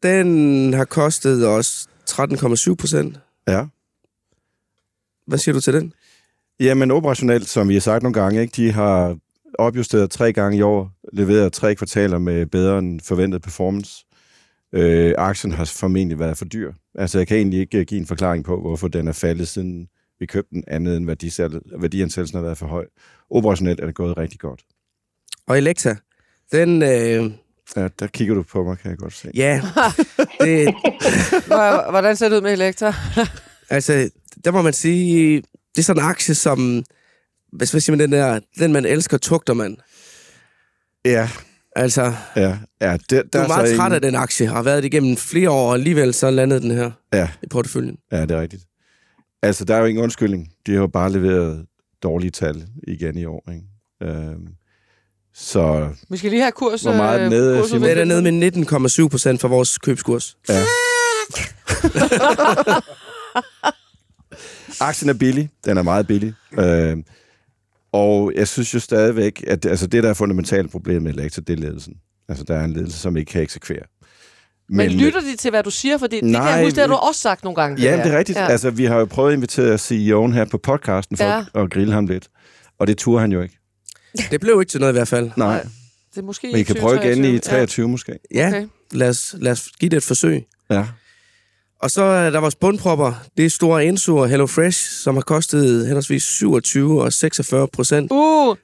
[0.04, 3.18] Den har kostet os 13,7 procent.
[3.48, 3.66] ja.
[5.28, 5.94] Hvad siger du til den?
[6.60, 9.18] Jamen operationelt, som vi har sagt nogle gange, ikke, de har
[9.60, 14.06] opjusteret tre gange i år, leveret tre kvartaler med bedre end forventet performance.
[14.74, 16.74] Øh, aktien har formentlig været for dyr.
[16.96, 19.88] Altså, jeg kan egentlig ikke øh, give en forklaring på, hvorfor den er faldet, siden
[20.20, 21.06] vi købte den, andet end
[21.80, 22.86] værdiansættelsen har været for høj.
[23.30, 24.62] Operationelt er det gået rigtig godt.
[25.48, 25.96] Og Elekta,
[26.52, 26.82] den...
[26.84, 27.32] Øh,
[27.76, 29.32] Ja, der kigger du på mig, kan jeg godt se.
[29.36, 29.62] ja,
[30.42, 30.74] det,
[31.48, 32.94] Hvor- Hvordan ser det ud med Elektra?
[33.70, 34.10] altså,
[34.46, 35.36] der må man sige,
[35.76, 36.84] det er sådan en aktie, som...
[37.54, 38.40] Hvad hvad siger man, den der...
[38.60, 39.78] Den, man elsker, tugter man.
[41.06, 41.30] Ja,
[41.78, 42.98] Altså, ja, ja.
[43.10, 45.74] Der, du er meget træt af den aktie, har været det igennem flere år, og
[45.74, 47.98] alligevel så landede den her Ja, i porteføljen.
[48.12, 48.64] ja, det er rigtigt.
[49.44, 50.50] Altså, der er jo ingen undskyldning.
[50.66, 51.66] De har jo bare leveret
[52.04, 53.52] dårlige tal igen i år.
[53.52, 53.64] Ikke?
[54.04, 54.48] Øhm,
[55.34, 56.82] så Vi skal lige have kurs.
[56.82, 57.90] Hvor meget er nede, øh, kurs- Simon?
[57.90, 58.52] Den er nede med
[59.06, 60.38] 19,7 procent for vores købskurs.
[60.50, 60.62] Ja.
[64.80, 65.50] Aktien er billig.
[65.66, 66.34] Den er meget billig.
[66.60, 66.98] Øh,
[67.92, 71.42] og jeg synes jo stadigvæk, at det, altså det, der er fundamentalt problem med Elektra,
[71.42, 71.94] det er ledelsen.
[72.30, 73.84] Altså, der er en ledelse, som ikke kan eksekvere.
[74.70, 75.98] Men lytter de til, hvad du siger?
[75.98, 77.82] For det, det kan Nej, jeg huske, det har du også sagt nogle gange.
[77.82, 78.04] Ja, her.
[78.04, 78.38] det er rigtigt.
[78.40, 78.48] Ja.
[78.48, 81.44] Altså, vi har jo prøvet at invitere CEO'en her på podcasten for Ja.
[81.56, 81.64] ja.
[81.64, 82.28] at grille ham lidt.
[82.80, 83.58] Og det turde han jo ikke.
[84.32, 85.32] Det blev ikke til noget i hvert fald.
[85.38, 85.62] Nej,
[86.16, 88.20] Det er måske men I kan prøve igen i 23 måske.
[88.34, 88.68] Ja, Okay.
[88.92, 90.46] lad, os, lad os give det et forsøg.
[90.70, 90.86] Ja.
[91.82, 93.14] Og så er der vores bundpropper.
[93.38, 98.12] Det er Store Enso og Hello Fresh, som har kostet henholdsvis 27 og 46 procent.
[98.12, 98.56] Uh,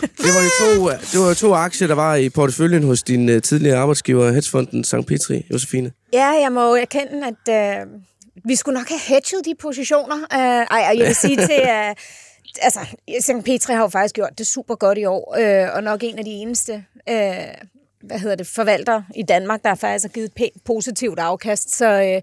[0.00, 3.28] Det var jo to, det var jo to aktier, der var i porteføljen hos din
[3.28, 4.94] uh, tidligere arbejdsgiver, hedgefonden St.
[5.06, 5.92] Petri, Josefine.
[6.12, 7.86] Ja, jeg må jo erkende, at øh,
[8.44, 10.16] vi skulle nok have hedget de positioner.
[10.16, 11.60] Øh, ej, og jeg vil sige til...
[11.62, 11.94] Øh,
[12.62, 12.80] altså,
[13.20, 13.44] St.
[13.44, 16.24] Petri har jo faktisk gjort det super godt i år, øh, og nok en af
[16.24, 16.84] de eneste...
[17.08, 17.75] Øh,
[18.06, 21.76] hvad hedder det, forvalter i Danmark, der faktisk har givet et pænt positivt afkast.
[21.76, 22.22] Så, øh,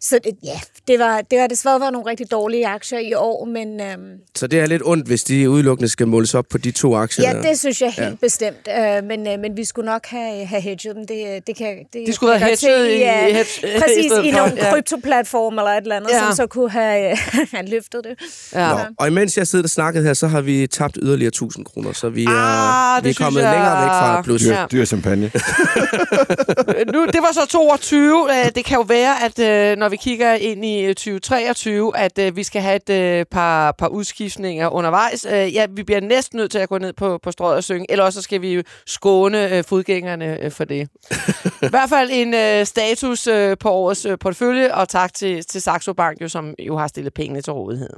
[0.00, 3.44] så det, ja, det, var, det har desværre været nogle rigtig dårlige aktier i år,
[3.44, 3.96] men øh,
[4.36, 7.28] Så det er lidt ondt, hvis de udelukkende skal måles op på de to aktier.
[7.30, 7.42] ja, der.
[7.42, 8.14] det synes jeg helt Ja.
[8.20, 8.68] bestemt.
[8.78, 11.06] Øh, men, øh, men vi skulle nok have, have hedget dem.
[11.06, 14.36] Det, det kan, det de skulle have hedget i, ja, i hedge, Præcis, i for.
[14.38, 14.70] nogle ja.
[14.70, 16.18] kryptoplatform eller et eller andet, Ja.
[16.20, 17.16] som så kunne have,
[17.54, 18.18] have løftet det.
[18.54, 18.68] Ja.
[18.72, 21.92] Nå, og imens jeg sidder og snakket her, så har vi tabt yderligere 1000 kroner,
[21.92, 24.42] så vi er, Ah, det vi er kommet jeg- længere væk fra plus.
[24.42, 24.64] Dyr, Ja.
[24.72, 25.30] dyr champagne.
[26.92, 28.28] nu, det var så 22.
[28.30, 29.38] Øh, Det kan jo være, at
[29.72, 33.26] øh, når vi kigger ind i øh, 2023, at øh, vi skal have et øh,
[33.30, 35.26] par, par udskiftninger undervejs.
[35.30, 37.86] Øh, Ja, vi bliver næsten nødt til at gå ned på, på strøget og synge,
[37.90, 40.88] eller også så skal vi jo skåne øh, fodgængerne øh, for det.
[41.62, 45.62] I hvert fald en øh, status øh, på årets øh, portefølje, og tak til, til
[45.62, 47.90] Saxo Bank, jo, som jo har stillet pengene til rådighed.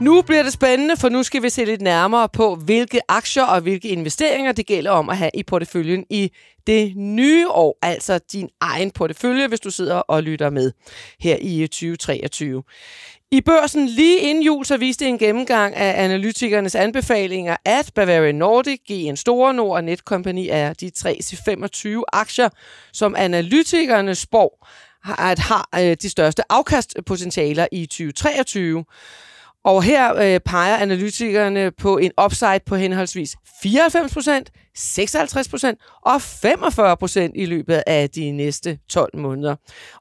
[0.00, 3.60] Nu bliver det spændende, for nu skal vi se lidt nærmere på, hvilke aktier og
[3.60, 6.32] hvilke investeringer det gælder om at have i porteføljen i
[6.66, 10.72] det nye år, altså din egen portefølje, hvis du sidder og lytter med
[11.20, 12.62] her i 2023.
[13.30, 18.80] I børsen lige inden jul, så viste en gennemgang af analytikernes anbefalinger, at Bavarian Nordic,
[18.90, 22.48] GN Store Nord og Netcompany er de 3-25 aktier,
[22.92, 24.68] som analytikerne spår
[25.18, 28.84] at har øh, de største afkastpotentialer i 2023.
[29.64, 37.46] Og her øh, peger analytikerne på en upside på henholdsvis 94% 56% og 45% i
[37.46, 39.56] løbet af de næste 12 måneder.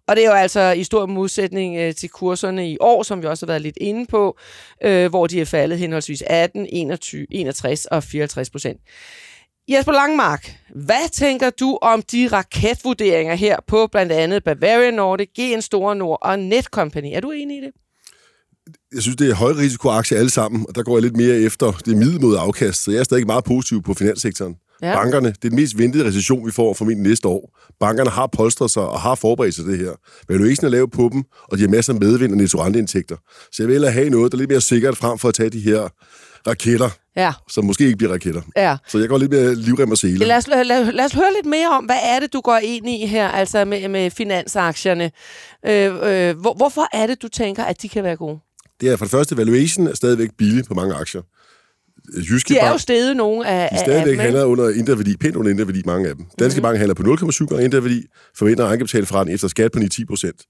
[0.08, 3.28] Og det er jo altså i stor modsætning øh, til kurserne i år, som vi
[3.28, 4.38] også har været lidt inde på,
[4.84, 9.64] øh, hvor de er faldet henholdsvis 18, 21, 61 og 54%.
[9.68, 15.62] Jesper Langmark, hvad tænker du om de raketvurderinger her på blandt andet Bavarian Nordic, GN
[15.62, 17.12] Store Nord og Netcompany?
[17.14, 17.72] Er du enig i det?
[18.94, 21.98] Jeg synes, det er højrisikoaktier alle sammen, og der går jeg lidt mere efter det
[21.98, 24.56] middelmåde afkast, så jeg er stadig meget positiv på finanssektoren.
[24.82, 24.96] Ja.
[24.96, 27.60] Bankerne, det er den mest ventede recession, vi får formentlig næste år.
[27.80, 29.92] Bankerne har polstret sig og har forberedt sig det her.
[30.30, 33.16] Valuation er lavet på dem, og de har masser af medvind og nettorenteindtægter.
[33.52, 35.60] Så jeg vil have noget, der er lidt mere sikkert frem for at tage de
[35.60, 35.90] her
[36.48, 37.34] raketter, ja.
[37.50, 38.42] som måske ikke bliver raketter.
[38.56, 38.78] Ja.
[38.88, 40.26] Så jeg går lidt mere livrem og sele.
[40.26, 42.90] Lad os, lad, lad os høre lidt mere om, hvad er det, du går ind
[42.90, 45.12] i her, altså med, med finansaktierne.
[45.66, 48.40] Øh, øh, hvor, hvorfor er det, du tænker, at de kan være gode?
[48.82, 51.22] Det er for det første, valuation er stadigvæk billig på mange aktier.
[52.30, 55.36] Jyske de er Bank, jo stedet nogle af De stadigvæk af handler under mange pænt
[55.36, 56.26] under indre mange af dem.
[56.40, 56.64] Danske mm-hmm.
[56.64, 57.84] Bank handler på 0,7 gange indre
[58.38, 60.42] forventer egenkapital fra den efter skat på 9-10 procent.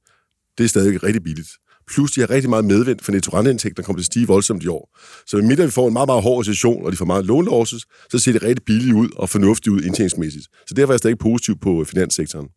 [0.57, 1.49] Det er stadigvæk rigtig billigt.
[1.87, 4.67] Plus, de har rigtig meget medvind for nettorenteindtægter, der kommer til at stige voldsomt i
[4.67, 4.97] år.
[5.27, 8.19] Så med vi får en meget, meget hård recession, og de får meget lånlosses, så
[8.19, 10.47] ser det rigtig billigt ud og fornuftigt ud indtægtsmæssigt.
[10.67, 12.47] Så derfor er jeg stadig positiv på finanssektoren.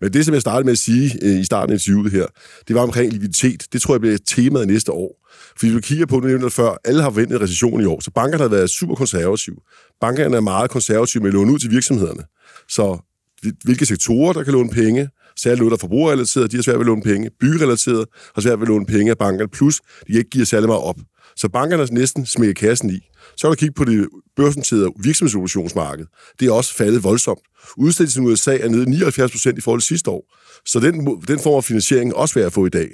[0.00, 2.26] Men det, som jeg startede med at sige øh, i starten af interviewet her,
[2.68, 3.66] det var omkring likviditet.
[3.72, 5.28] Det tror jeg bliver temaet næste år.
[5.56, 8.10] Fordi hvis du kigger på, nu nævnte før, alle har ventet recession i år, så
[8.10, 9.56] bankerne har været super konservative.
[10.00, 12.22] Bankerne er meget konservative med at låne ud til virksomhederne.
[12.68, 12.98] Så
[13.64, 16.80] hvilke sektorer, der kan låne penge, særligt noget, der er forbrugerrelateret, de har svært ved
[16.80, 17.30] at låne penge.
[17.40, 20.82] Byggerelateret har svært ved at låne penge af bankerne, plus de ikke giver særlig meget
[20.82, 20.96] op.
[21.40, 23.00] Så bankerne næsten smækker kassen i.
[23.36, 26.06] Så er der kigge på det børsnoterede virksomhedsobligationsmarked.
[26.40, 27.40] Det er også faldet voldsomt.
[27.76, 30.24] Udstedelsen i USA er nede 79 procent i forhold til sidste år.
[30.66, 32.88] Så den, den form af finansiering er også værd at få i dag.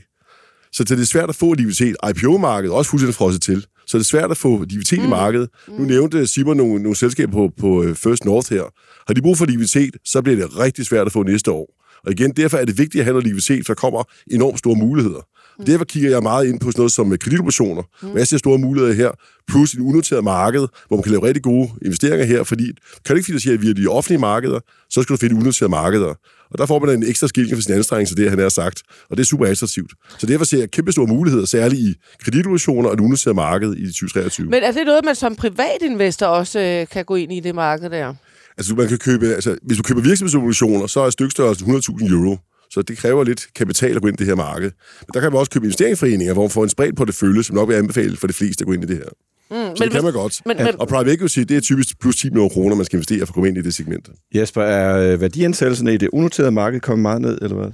[0.73, 1.97] Så det er svært at få likviditet.
[2.11, 3.67] IPO-markedet er også fuldstændig frosset til.
[3.87, 5.05] Så det er svært at få likviditet mm.
[5.05, 5.49] i markedet.
[5.69, 5.75] Mm.
[5.75, 8.65] Nu nævnte Simon nogle, nogle selskaber på, på øh, First North her.
[9.07, 11.77] Har de brug for likviditet, så bliver det rigtig svært at få næste år.
[12.05, 14.77] Og igen, derfor er det vigtigt at have noget likviditet, for der kommer enormt store
[14.77, 15.27] muligheder.
[15.59, 15.65] Mm.
[15.65, 17.83] Derfor kigger jeg meget ind på sådan noget som øh, kreditoperationer.
[18.03, 18.09] Mm.
[18.09, 19.11] Hvad ser store muligheder her?
[19.49, 22.65] Plus et unoteret marked, hvor man kan lave rigtig gode investeringer her, fordi
[23.05, 26.15] kan du ikke finansiere via de offentlige markeder, så skal du finde unoterede markeder.
[26.51, 28.83] Og der får man en ekstra skilling for sin anstrengelse, det han har sagt.
[29.11, 29.93] Og det er super attraktivt.
[30.19, 33.87] Så derfor ser jeg kæmpe store muligheder, særligt i kreditoperationer og det unoterede marked i
[33.87, 34.47] 2023.
[34.47, 37.91] Men er det noget, man som privatinvestor også øh, kan gå ind i det marked
[37.91, 38.15] der?
[38.59, 42.39] Altså, man kan købe, altså, hvis du køber virksomhedsobligationer, så er stykstørrelsen 100.000 euro.
[42.71, 44.71] Så det kræver lidt kapital at gå ind i det her marked.
[45.01, 47.43] Men der kan man også købe investeringsforeninger, hvor man får en spredt på det følge,
[47.43, 49.09] som nok vil anbefale for de fleste at gå ind i det her.
[49.51, 50.43] Mm, så men, det kan man godt.
[50.47, 53.19] Men, men, og private equity, det er typisk plus 10 millioner kroner, man skal investere
[53.19, 54.09] for at komme ind i det segment.
[54.35, 57.71] Jesper, er øh, værdiansættelserne i det unoterede marked kommet meget ned, eller hvad?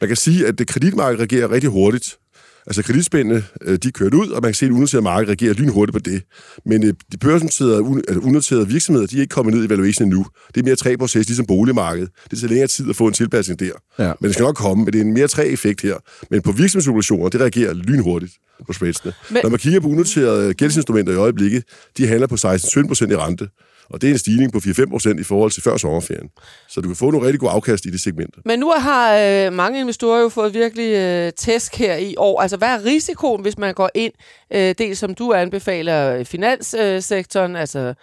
[0.00, 2.18] Man kan sige, at det kreditmarked reagerer rigtig hurtigt.
[2.66, 5.92] Altså kreditspændene, øh, de kørt ud, og man kan se, at unoterede marked reagerer lynhurtigt
[5.92, 6.22] på det.
[6.64, 10.26] Men øh, de børsnoterede, altså unoterede virksomheder, de er ikke kommet ned i evaluation endnu.
[10.54, 12.10] Det er mere træ proces, ligesom boligmarkedet.
[12.30, 13.70] Det tager længere tid at få en tilpasning der.
[13.98, 14.12] Ja.
[14.20, 15.94] Men det skal nok komme, men det er en mere træ effekt her.
[16.30, 18.32] Men på virksomhedsobligationer, det reagerer lynhurtigt
[18.66, 19.12] på spreadsene.
[19.30, 19.40] Men...
[19.42, 21.64] Når man kigger på unoterede gældsinstrumenter i øjeblikket,
[21.96, 23.48] de handler på 16-17% i rente.
[23.90, 26.30] Og det er en stigning på 4-5 procent i forhold til før sommerferien.
[26.68, 28.34] Så du kan få nogle rigtig gode afkast i det segment.
[28.44, 32.40] Men nu har øh, mange investorer jo fået virkelig øh, tæsk her i år.
[32.40, 34.12] Altså, hvad er risikoen, hvis man går ind,
[34.52, 37.94] øh, dels som du anbefaler, finanssektoren øh, altså,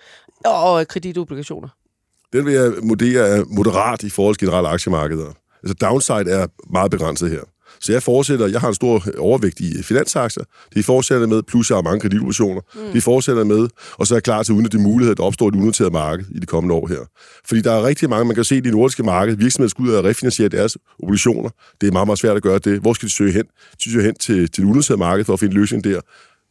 [0.46, 1.68] og kreditobligationer?
[2.34, 5.34] Den vil jeg vurdere moderat i forhold til generelle aktiemarkeder.
[5.64, 7.42] Altså downside er meget begrænset her.
[7.84, 10.44] Så jeg fortsætter, jeg har en stor overvægt i finansaktier,
[10.76, 12.94] de fortsætter med, plus jeg har mange kreditobligationer, mm.
[12.94, 13.68] de fortsætter med,
[13.98, 15.92] og så er jeg klar til at udnytte de muligheder, der opstår i det unoteret
[15.94, 17.00] marked i de kommende år her.
[17.48, 19.90] Fordi der er rigtig mange, man kan se i det nordiske marked, virksomheder skal ud
[19.90, 21.50] og refinansiere deres obligationer.
[21.82, 22.80] Det er meget, meget svært at gøre det.
[22.80, 23.44] Hvor skal de søge hen?
[23.84, 26.02] De søger hen til, til det unoterede marked for at finde løsning der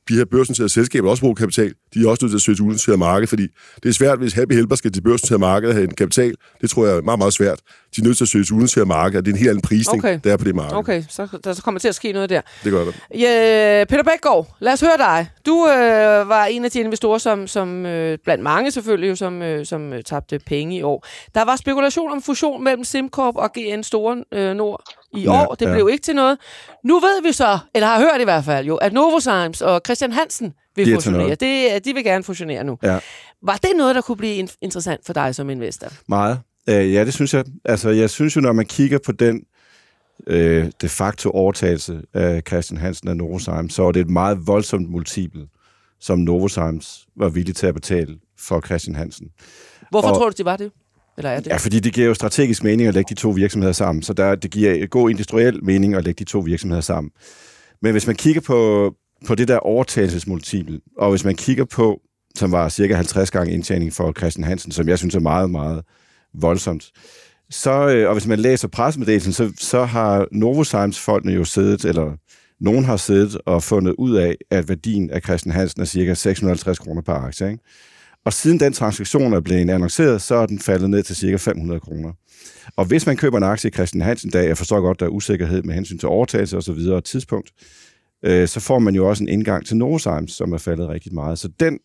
[0.09, 1.75] de her børsnoterede selskaber også bruger kapital.
[1.95, 3.47] De er også nødt til at søge til unoteret marked, fordi
[3.83, 6.35] det er svært, hvis Happy Helper skal til børsnoterede marked og have en kapital.
[6.61, 7.61] Det tror jeg er meget, meget svært.
[7.97, 9.63] De er nødt til at søge til unoteret marked, og det er en helt anden
[9.63, 10.21] prisning, okay.
[10.25, 10.77] der er på det marked.
[10.77, 12.41] Okay, så der så kommer til at ske noget der.
[12.65, 12.95] Det gør det.
[13.15, 15.29] Ja, Peter Bækgaard, lad os høre dig.
[15.47, 19.43] Du øh, var en af de investorer, som, som øh, blandt mange selvfølgelig, jo, som,
[19.43, 21.07] øh, som øh, tabte penge i år.
[21.35, 25.02] Der var spekulation om fusion mellem SimCorp og GN Store øh, Nord.
[25.15, 25.55] I Ja, år.
[25.55, 25.73] Det ja.
[25.73, 26.39] blev ikke til noget.
[26.85, 30.13] Nu ved vi så, eller har hørt i hvert fald jo, at Novozymes og Christian
[30.13, 31.35] Hansen vil De er fusionere.
[31.35, 32.79] Det, de vil gerne fusionere nu.
[32.83, 32.99] Ja.
[33.43, 35.89] Var det noget, der kunne blive in- interessant for dig som investor?
[36.09, 36.41] Meget.
[36.69, 37.45] Øh, ja, det synes jeg.
[37.65, 39.43] Altså, jeg synes jo, når man kigger på den
[40.27, 44.91] øh, de facto overtagelse af Christian Hansen af Novozymes, så var det et meget voldsomt
[44.91, 45.47] multiple,
[46.01, 49.27] som Novozymes var villig til at betale for Christian Hansen.
[49.91, 50.71] Hvorfor Og- tror du, det var det?
[51.19, 51.47] Eller er det?
[51.47, 54.35] Ja, fordi det giver jo strategisk mening at lægge de to virksomheder sammen, så der,
[54.35, 57.11] det giver god industriel mening at lægge de to virksomheder sammen.
[57.83, 58.93] Men hvis man kigger på,
[59.27, 62.01] på det der overtagelsesmultiple, og hvis man kigger på,
[62.35, 65.85] som var cirka 50 gange indtjening for Christian Hansen, som jeg synes er meget, meget
[66.35, 66.91] voldsomt,
[67.51, 72.17] så, øh, og hvis man læser pressemeddelelsen, så, så har Novozymes folkene jo siddet, eller
[72.61, 76.79] nogen har siddet og fundet ud af, at værdien af Christian Hansen er cirka 650
[76.79, 77.51] kroner per aktie.
[77.51, 77.65] Ikke?
[78.25, 81.81] Og siden den transaktion er blevet annonceret, så er den faldet ned til cirka 500
[81.81, 82.13] kroner.
[82.77, 85.11] Og hvis man køber en aktie i Christian Hansen dag, jeg forstår godt, der er
[85.11, 87.53] usikkerhed med hensyn til overtagelse og så videre og tidspunkt,
[88.25, 91.39] øh, så får man jo også en indgang til Novozymes, som er faldet rigtig meget.
[91.39, 91.79] Så den,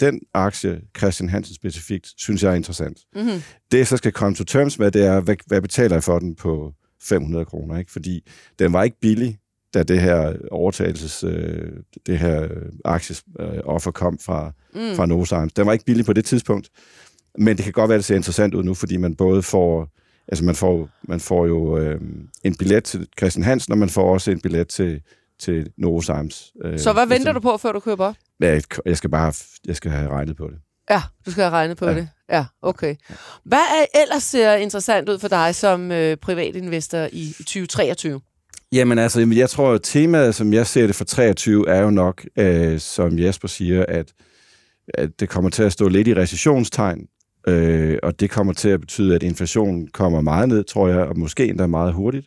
[0.00, 2.98] den aktie, Christian Hansen specifikt, synes jeg er interessant.
[3.14, 3.42] Mm-hmm.
[3.72, 6.18] Det, jeg så skal komme to terms med, det er, hvad, hvad betaler jeg for
[6.18, 7.78] den på 500 kroner?
[7.78, 7.92] Ikke?
[7.92, 8.28] Fordi
[8.58, 9.38] den var ikke billig,
[9.74, 11.68] da det her overtagelses, øh,
[12.06, 12.48] det her
[12.84, 14.96] aktieoffer kom fra, mm.
[14.96, 15.52] fra Novozymes.
[15.52, 16.68] Den var ikke billig på det tidspunkt,
[17.38, 19.88] men det kan godt være, at det ser interessant ud nu, fordi man både får,
[20.28, 22.00] altså man får, man får jo øh,
[22.44, 25.00] en billet til Christian Hansen, og man får også en billet til,
[25.40, 26.52] til Novozymes.
[26.64, 28.14] Øh, Så hvad venter du på, før du køber op?
[28.40, 29.32] Ja, jeg skal bare
[29.66, 30.58] jeg skal have regnet på det.
[30.90, 31.94] Ja, du skal have regnet på Ja.
[31.94, 32.08] det.
[32.30, 32.94] Ja, okay.
[33.44, 38.20] Hvad er ellers ser interessant ud for dig som øh, privatinvestor i, i 2023?
[38.74, 42.24] Jamen altså, jeg tror, at temaet, som jeg ser det for 23, er jo nok,
[42.38, 44.12] øh, som Jesper siger, at,
[44.94, 47.06] at det kommer til at stå lidt i recessionstegn,
[47.48, 51.18] øh, og det kommer til at betyde, at inflationen kommer meget ned, tror jeg, og
[51.18, 52.26] måske endda meget hurtigt.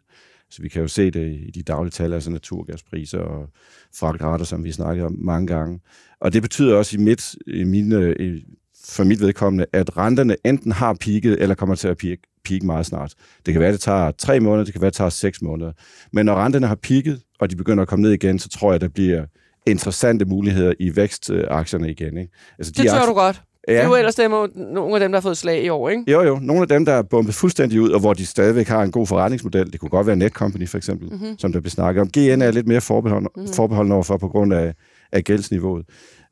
[0.49, 3.49] Så vi kan jo se det i de daglige tal, altså naturgaspriser og
[3.95, 5.79] fragtrater, som vi snakkede om mange gange.
[6.19, 8.45] Og det betyder også i mit, i mine, i,
[8.85, 12.85] for mit vedkommende, at renterne enten har peaked, eller kommer til at peak, peak meget
[12.85, 13.13] snart.
[13.45, 15.71] Det kan være, det tager tre måneder, det kan være, det tager seks måneder.
[16.13, 18.81] Men når renterne har peaked, og de begynder at komme ned igen, så tror jeg,
[18.81, 19.25] der bliver
[19.67, 22.17] interessante muligheder i vækstaktierne igen.
[22.17, 22.33] Ikke?
[22.59, 23.41] Altså, Det tør aktier- du godt.
[23.67, 23.73] Ja.
[23.73, 26.03] Det er jo ellers dem, nogle af dem, der har fået slag i år, ikke?
[26.11, 26.39] jo, jo.
[26.41, 29.07] Nogle af dem, der er bumpet fuldstændig ud, og hvor de stadigvæk har en god
[29.07, 29.71] forretningsmodel.
[29.71, 31.15] Det kunne godt være Netcompany, for eksempel, Mhm.
[31.21, 31.37] mm-hmm.
[31.39, 32.07] som der bliver snakket om.
[32.09, 33.53] GN er lidt mere forbeholden, mm-hmm.
[33.53, 34.73] forbeholden overfor på grund af,
[35.11, 35.85] af gældsniveauet.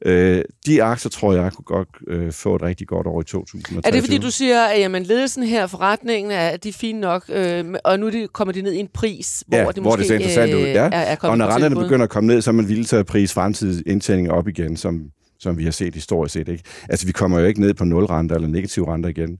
[0.05, 3.87] Øh, de aktier, tror jeg, kunne godt øh, få et rigtig godt år i 2023.
[3.87, 7.25] Er det fordi, du siger, at jamen, ledelsen her, forretningen, er de er fine nok,
[7.29, 9.99] øh, og nu de, kommer de ned i en pris, hvor Ja, det hvor måske
[9.99, 10.83] det ser interessant ud, ja.
[10.83, 13.05] er, er Og når renterne begynder at komme ned, så er man villig til at
[13.05, 16.47] prise fremtidig indtjening op igen, som, som vi har set historisk set.
[16.47, 16.63] Ikke?
[16.89, 19.37] Altså, vi kommer jo ikke ned på nul renter eller negative renter igen.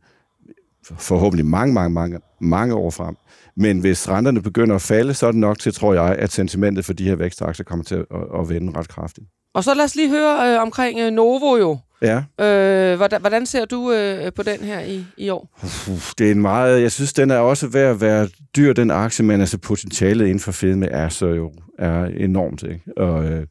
[0.97, 3.15] Forhåbentlig mange, mange, mange, mange år frem.
[3.57, 6.85] Men hvis renterne begynder at falde, så er det nok til, tror jeg, at sentimentet
[6.85, 8.05] for de her vækstaktier kommer til at,
[8.39, 9.27] at, vende ret kraftigt.
[9.53, 11.77] Og så lad os lige høre øh, omkring øh, Novo jo.
[12.01, 15.59] Ja, Øh, hvordan, hvordan ser du øh, på den her i, i år?
[15.63, 16.81] Uf, det er en meget...
[16.81, 20.39] Jeg synes, den er også ved at være dyr, den aktie, men altså potentialet inden
[20.39, 22.81] for fedme er så jo er enormt, ikke?
[22.97, 23.47] Og, øh,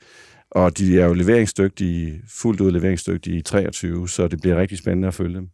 [0.50, 5.08] og de er jo leveringsdygtige, fuldt ud leveringsdygtige i 23, så det bliver rigtig spændende
[5.08, 5.48] at følge dem.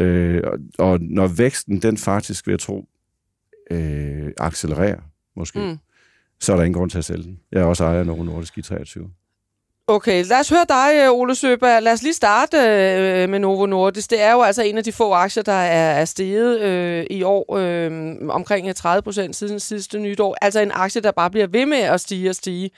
[0.00, 2.84] Øh, og, og når væksten, den faktisk, vil jeg tro,
[3.70, 5.00] øh, accelererer,
[5.36, 5.78] måske, Mm.
[6.40, 7.40] så er der ingen grund til at sælge den.
[7.52, 9.10] Jeg er også ejer af Novo Nordisk i 23.
[9.90, 11.82] Okay, lad os høre dig, øh, Ole Søberg.
[11.82, 14.10] Lad os lige starte øh, med Novo Nordisk.
[14.10, 17.22] Det er jo altså en af de få aktier, der er, er steget øh, i
[17.22, 20.36] år øh, omkring øh, 30 procent siden sidste nytår.
[20.42, 22.70] Altså en aktie, der bare bliver ved med at stige og stige.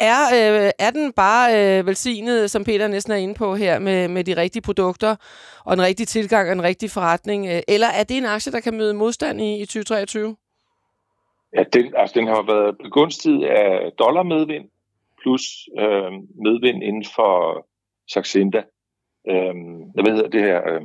[0.00, 4.08] Er, øh, er den bare øh, velsignet, som Peter næsten er inde på her, med,
[4.08, 5.16] med de rigtige produkter
[5.64, 7.46] og en rigtig tilgang og en rigtig forretning?
[7.46, 10.36] Øh, eller er det en aktie, der kan møde modstand i, i 2023?
[11.56, 14.71] Ja, den, altså, den har været begunstiget af dollarmedvind
[15.22, 15.42] plus
[15.78, 16.12] øh,
[16.46, 17.32] medvind inden for
[18.12, 18.62] Saxenda.
[19.30, 19.54] Øh,
[19.94, 20.58] hvad hedder det her?
[20.72, 20.82] Øh,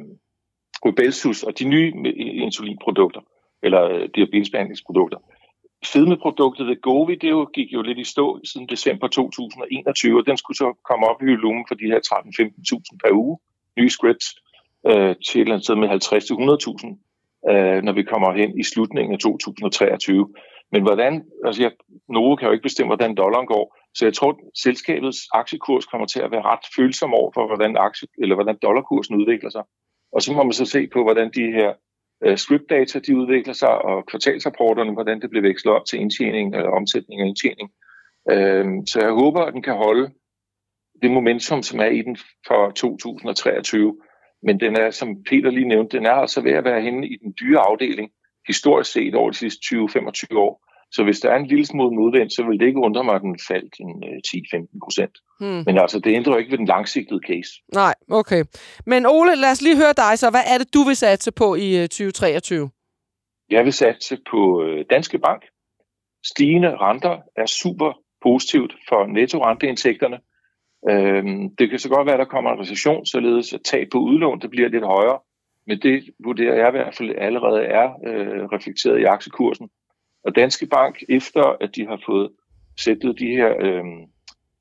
[0.85, 3.21] Rubelsus og de nye insulinprodukter,
[3.63, 5.17] eller øh, diabetesbehandlingsprodukter.
[5.85, 10.57] Fedmeproduktet Wegovy, det jo, gik jo lidt i stå siden december 2021, og den skulle
[10.57, 13.37] så komme op i volumen for de her 13-15.000 per uge,
[13.77, 14.35] nye scripts,
[14.87, 19.13] øh, til et eller andet sted med 50-100.000, øh, når vi kommer hen i slutningen
[19.13, 20.27] af 2023.
[20.71, 21.71] Men hvordan, altså jeg,
[22.09, 26.07] Novo kan jo ikke bestemme, hvordan dollaren går, så jeg tror, at selskabets aktiekurs kommer
[26.07, 29.63] til at være ret følsom over for, hvordan, aktie, eller hvordan dollarkursen udvikler sig.
[30.11, 31.73] Og så må man så se på, hvordan de her
[32.25, 36.69] øh, scriptdata de udvikler sig, og kvartalsrapporterne, hvordan det bliver vekslet op til indtjening, eller
[36.69, 37.69] omsætning og indtjening.
[38.31, 40.11] Øh, så jeg håber, at den kan holde
[41.01, 42.17] det momentum, som er i den
[42.47, 43.97] for 2023.
[44.43, 47.15] Men den er, som Peter lige nævnte, den er altså ved at være henne i
[47.23, 48.11] den dyre afdeling,
[48.47, 50.67] historisk set over de sidste 20-25 år.
[50.91, 53.21] Så hvis der er en lille smule modvind, så vil det ikke undre mig, at
[53.21, 55.15] den faldt en 10-15 procent.
[55.39, 55.63] Hmm.
[55.65, 57.51] Men altså, det ændrer jo ikke ved den langsigtede case.
[57.73, 58.43] Nej, okay.
[58.85, 60.29] Men Ole, lad os lige høre dig så.
[60.29, 62.69] Hvad er det, du vil satse på i 2023?
[63.49, 65.41] Jeg vil satse på Danske Bank.
[66.25, 70.19] Stigende renter er super positivt for netto-renteindtægterne.
[70.89, 73.97] Øhm, det kan så godt være, at der kommer en recession, således at tag på
[73.97, 75.19] udlån det bliver lidt højere.
[75.67, 79.69] Men det vurderer jeg i hvert fald allerede er øh, reflekteret i aktiekursen.
[80.27, 82.29] Og Danske Bank, efter at de har fået
[82.79, 84.01] sættet de her øhm,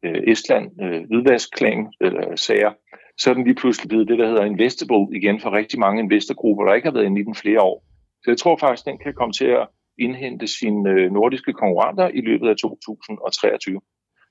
[0.04, 2.72] øh, Estland øh, hvidvaskklagen eller sager,
[3.18, 6.64] så er den lige pludselig blevet det, der hedder investable igen for rigtig mange investorgrupper,
[6.64, 7.84] der ikke har været inde i den flere år.
[8.22, 12.20] Så jeg tror faktisk, den kan komme til at indhente sine øh, nordiske konkurrenter i
[12.20, 13.80] løbet af 2023.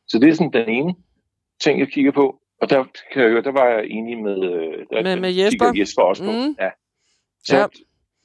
[0.07, 0.93] Så det er sådan den ene
[1.63, 2.39] ting, jeg kigger på.
[2.61, 2.83] Og der
[3.13, 5.71] kan jeg høre, der var jeg enig med, øh, der, med, med Jesper.
[5.79, 6.31] Jesper også på.
[6.31, 6.55] Mm.
[6.59, 6.69] Ja.
[7.43, 7.65] Så ja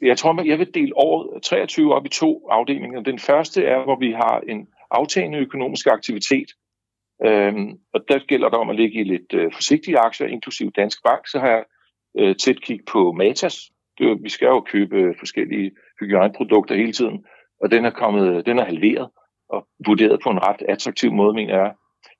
[0.03, 3.01] jeg tror, jeg vil dele året 23 op i to afdelinger.
[3.01, 6.51] Den første er, hvor vi har en aftagende økonomisk aktivitet.
[7.26, 11.03] Øhm, og der gælder det om at ligge i lidt øh, forsigtige aktier, inklusive Dansk
[11.03, 11.28] Bank.
[11.28, 11.64] Så har jeg
[12.18, 13.70] øh, tæt kig på Matas.
[13.98, 15.70] Det, vi skal jo købe forskellige
[16.01, 17.24] hygiejneprodukter hele tiden.
[17.61, 19.09] Og den er, kommet, den er halveret
[19.48, 21.72] og vurderet på en ret attraktiv måde, mener jeg.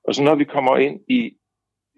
[0.07, 1.31] Og så når vi kommer ind i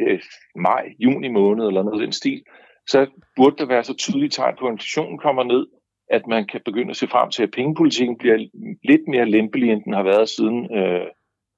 [0.01, 0.21] øh,
[0.55, 2.43] maj, juni måned eller noget af den stil,
[2.87, 5.67] så burde der være så tydelige tegn på, at inflationen kommer ned,
[6.09, 8.37] at man kan begynde at se frem til, at pengepolitikken bliver
[8.83, 11.07] lidt mere lempelig, end den har været siden øh,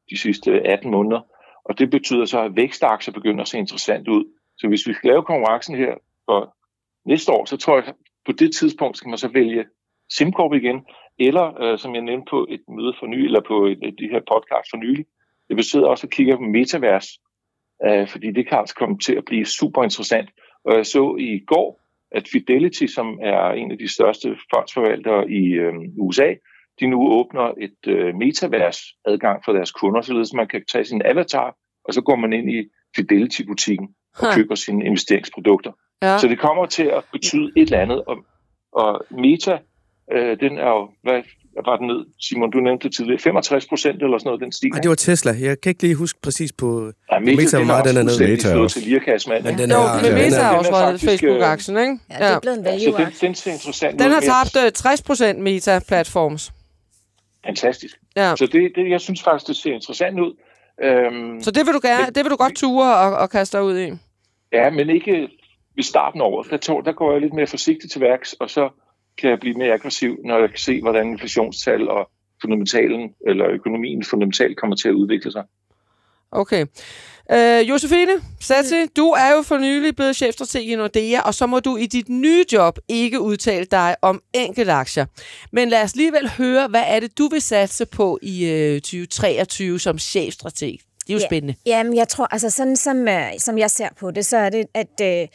[0.10, 1.22] de sidste 18 måneder.
[1.66, 4.26] Og det betyder så, at vækstaktier begynder at se interessant ud.
[4.58, 5.94] Så hvis vi skal lave konkurrencen her
[6.26, 6.56] for
[7.06, 7.96] næste år, så tror jeg, at
[8.26, 9.66] på det tidspunkt skal man så vælge
[10.10, 10.86] SimCorp igen,
[11.20, 14.10] eller øh, som jeg nævnte på et møde for nylig, eller på et, et, de
[14.12, 15.06] her podcast for nylig,
[15.48, 17.08] det betyder også at kigge på metavers,
[17.86, 20.30] øh, fordi det kan altså komme til at blive super interessant.
[20.66, 25.44] Og jeg så i går, at Fidelity, som er en af de største fondsforvaltere i
[25.46, 26.34] øh, USA,
[26.80, 31.02] de nu åbner et øh, metavers adgang for deres kunder, således man kan tage sin
[31.06, 31.56] avatar,
[31.86, 33.88] og så går man ind i Fidelity-butikken
[34.18, 35.72] og køber sine investeringsprodukter.
[36.04, 36.18] Ja.
[36.18, 38.18] Så det kommer til at betyde et eller andet, og,
[38.72, 39.58] og Meta,
[40.12, 41.24] øh, den er jo, hvad
[41.66, 44.74] var den ned, Simon, du nævnte det tidligere, 65 procent eller sådan noget, den stiger.
[44.74, 45.32] Nej, det var Tesla.
[45.40, 48.28] Jeg kan ikke lige huske præcis på ja, Meta, Meta hvor meget den er nede.
[48.28, 48.80] Meta er også.
[48.80, 51.98] Til Lirkas, Men den er, jo, men Meta er også røget Facebook-aktien, ikke?
[52.10, 55.06] Ja, det er blevet en value den, den ser interessant Den har tabt 60 øh,
[55.06, 56.54] procent Meta-platforms.
[57.46, 57.96] Fantastisk.
[58.16, 58.36] Ja.
[58.36, 60.34] Så det, det, jeg synes faktisk, det ser interessant ud.
[60.84, 63.58] Øhm, så det vil du, gerne, men, det vil du godt ture og, og kaste
[63.58, 63.92] dig ud i?
[64.54, 65.30] Ja, men ikke
[65.76, 66.52] ved starten af året.
[66.52, 68.70] Der, tog, der går jeg lidt mere forsigtigt til værks, og så
[69.18, 72.10] kan jeg blive mere aggressiv, når jeg kan se, hvordan inflationstal og
[72.42, 75.44] fundamentalen, eller økonomien fundamentalt kommer til at udvikle sig.
[76.32, 76.66] Okay.
[77.32, 78.12] Øh, Josefine
[78.42, 78.90] Satsi, mm.
[78.96, 82.10] du er jo for nylig blevet chefstrateg i Nordea, og så må du i dit
[82.10, 85.06] nye job ikke udtale dig om enkelte aktier.
[85.52, 89.80] Men lad os alligevel høre, hvad er det, du vil satse på i øh, 2023
[89.80, 90.78] som chefstrateg?
[91.08, 91.56] Det er jo ja, spændende.
[91.66, 94.66] Jamen, jeg tror, altså sådan som, øh, som jeg ser på det, så er det,
[94.74, 95.28] at øh,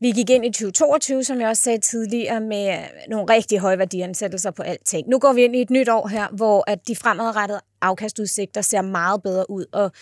[0.00, 2.78] vi gik ind i 2022, som jeg også sagde tidligere, med øh,
[3.08, 5.08] nogle rigtig høje værdiansættelser på alting.
[5.08, 8.82] Nu går vi ind i et nyt år her, hvor at de fremadrettede afkastudsigter ser
[8.82, 9.92] meget bedre ud, og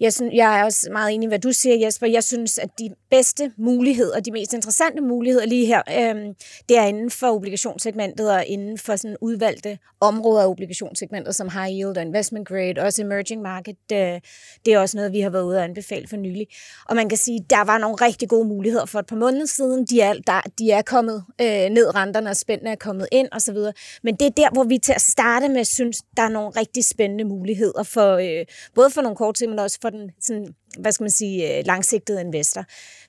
[0.00, 2.06] jeg, synes, jeg er også meget enig i, hvad du siger, Jesper.
[2.06, 6.34] Jeg synes, at de bedste muligheder, de mest interessante muligheder lige her, øhm,
[6.68, 11.70] det er inden for obligationssegmentet og inden for sådan udvalgte områder af obligationssegmentet, som high
[11.70, 13.76] yield og investment grade, også emerging market.
[13.92, 14.20] Øh,
[14.66, 16.46] det er også noget, vi har været ude og anbefale for nylig.
[16.88, 19.84] Og man kan sige, der var nogle rigtig gode muligheder for et par måneder siden.
[19.84, 23.56] De er, der, de er kommet øh, ned, renterne og spændende er kommet ind osv.
[24.02, 26.84] Men det er der, hvor vi til at starte med synes, der er nogle rigtig
[26.84, 31.04] spændende muligheder for øh, både for nogle kort men også for den sådan, hvad skal
[31.04, 32.64] man sige, øh, langsigtede investor.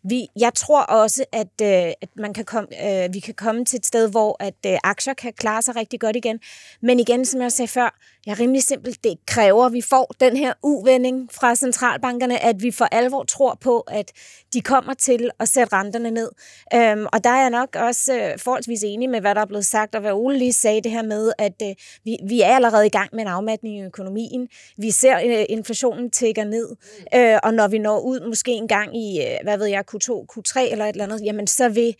[0.09, 3.77] Vi, jeg tror også, at, øh, at man kan komme, øh, vi kan komme til
[3.77, 6.39] et sted, hvor at øh, aktier kan klare sig rigtig godt igen.
[6.81, 10.15] Men igen, som jeg sagde før, jeg er rimelig simpelt, det kræver, at vi får
[10.19, 14.11] den her uvending fra centralbankerne, at vi for alvor tror på, at
[14.53, 16.31] de kommer til at sætte renterne ned.
[16.73, 19.65] Øhm, og der er jeg nok også øh, forholdsvis enig med, hvad der er blevet
[19.65, 22.85] sagt, og hvad Ole lige sagde det her med, at øh, vi, vi er allerede
[22.85, 24.47] i gang med en afmatning i økonomien.
[24.77, 26.75] Vi ser øh, inflationen tækker ned,
[27.15, 30.25] øh, og når vi når ud måske en gang i, øh, hvad ved jeg, Q2,
[30.33, 31.95] Q3 eller et eller andet, jamen så vil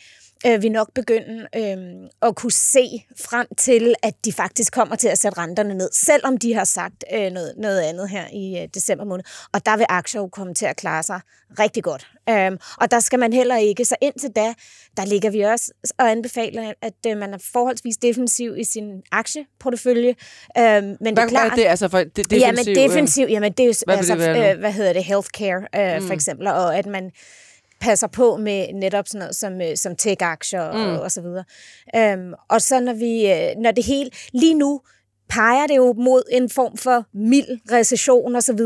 [0.47, 1.77] øh, vi nok begynde øh,
[2.21, 6.37] at kunne se frem til, at de faktisk kommer til at sætte renterne ned, selvom
[6.37, 9.23] de har sagt øh, noget, noget andet her i øh, december måned.
[9.53, 11.19] Og der vil aktier jo komme til at klare sig
[11.59, 12.07] rigtig godt.
[12.29, 14.53] Øh, og der skal man heller ikke, så indtil da,
[14.97, 20.15] der ligger vi også og anbefaler, at øh, man er forholdsvis defensiv i sin aktieportefølje.
[20.57, 21.65] Øh, men hvad, det er klart, hvad er det?
[21.65, 25.03] Altså for defensiv, jamen, defensiv, jamen det er jo, hvad, altså, øh, hvad hedder det,
[25.03, 26.07] healthcare øh, mm.
[26.07, 27.11] for eksempel, og at man
[27.81, 30.77] passer på med netop sådan noget som, øh, som tech-aktier mm.
[30.77, 31.43] og, og så videre.
[31.95, 34.81] Øhm, og så når vi, øh, når det hele, lige nu,
[35.29, 38.59] peger det jo mod en form for mild recession osv.,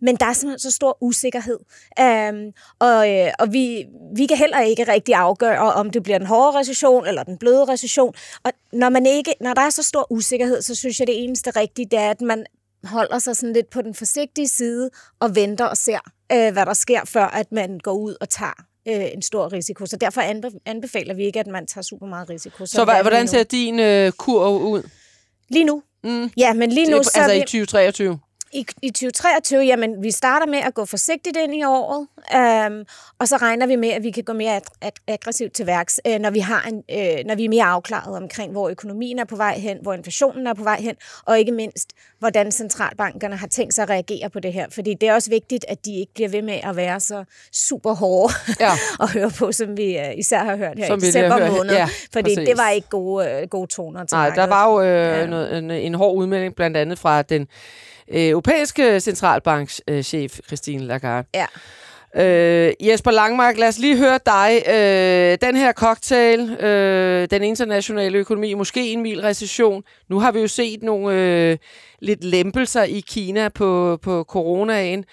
[0.00, 1.58] men der er simpelthen så stor usikkerhed.
[2.00, 3.86] Um, og øh, og vi,
[4.16, 7.64] vi kan heller ikke rigtig afgøre, om det bliver den hårde recession eller den bløde
[7.64, 8.14] recession.
[8.44, 11.50] Og når, man ikke, når der er så stor usikkerhed, så synes jeg, det eneste
[11.50, 12.46] rigtige, det er, at man
[12.84, 14.90] holder sig sådan lidt på den forsigtige side
[15.20, 15.98] og venter og ser,
[16.34, 19.86] øh, hvad der sker, før at man går ud og tager øh, en stor risiko.
[19.86, 20.20] Så derfor
[20.66, 22.66] anbefaler vi ikke, at man tager super meget risiko.
[22.66, 24.82] Så, så hvordan ser din øh, kurv ud?
[25.48, 25.82] Lige nu?
[26.04, 26.30] Mm.
[26.36, 26.98] Ja, men lige nu...
[26.98, 28.18] Det, så altså vi, i 2023?
[28.54, 32.84] I, I 2023, jamen, vi starter med at gå forsigtigt ind i året, øhm,
[33.18, 36.18] og så regner vi med, at vi kan gå mere ag- aggressivt til værks, øh,
[36.18, 39.36] når, vi har en, øh, når vi er mere afklaret omkring, hvor økonomien er på
[39.36, 40.94] vej hen, hvor inflationen er på vej hen,
[41.26, 44.66] og ikke mindst, hvordan centralbankerne har tænkt sig at reagere på det her.
[44.70, 47.94] Fordi det er også vigtigt, at de ikke bliver ved med at være så super
[47.94, 48.70] hårde ja.
[49.02, 51.74] at høre på, som vi øh, især har hørt her som i december måned.
[51.74, 52.48] Ja, fordi præcis.
[52.48, 54.48] det var ikke gode, øh, gode toner til Nej, markedet.
[54.48, 55.26] der var jo øh, ja.
[55.26, 57.48] noget, en, en hård udmelding, blandt andet fra den
[58.08, 61.28] europæiske centralbankschef øh, Christine Lagarde.
[61.34, 61.46] Ja.
[62.16, 64.62] Øh, Jesper Langmark, lad os lige høre dig.
[64.68, 69.82] Øh, den her cocktail, øh, den internationale økonomi, måske en mild recession.
[70.10, 71.58] Nu har vi jo set nogle øh,
[72.00, 75.04] lidt lempelser i Kina på, på coronaen.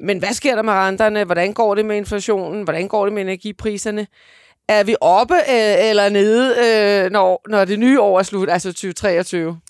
[0.00, 1.24] Men hvad sker der med renterne?
[1.24, 2.62] Hvordan går det med inflationen?
[2.62, 4.06] Hvordan går det med energipriserne?
[4.68, 6.54] Er vi oppe øh, eller nede,
[7.04, 9.60] øh, når, når det nye år er slut, altså 2023?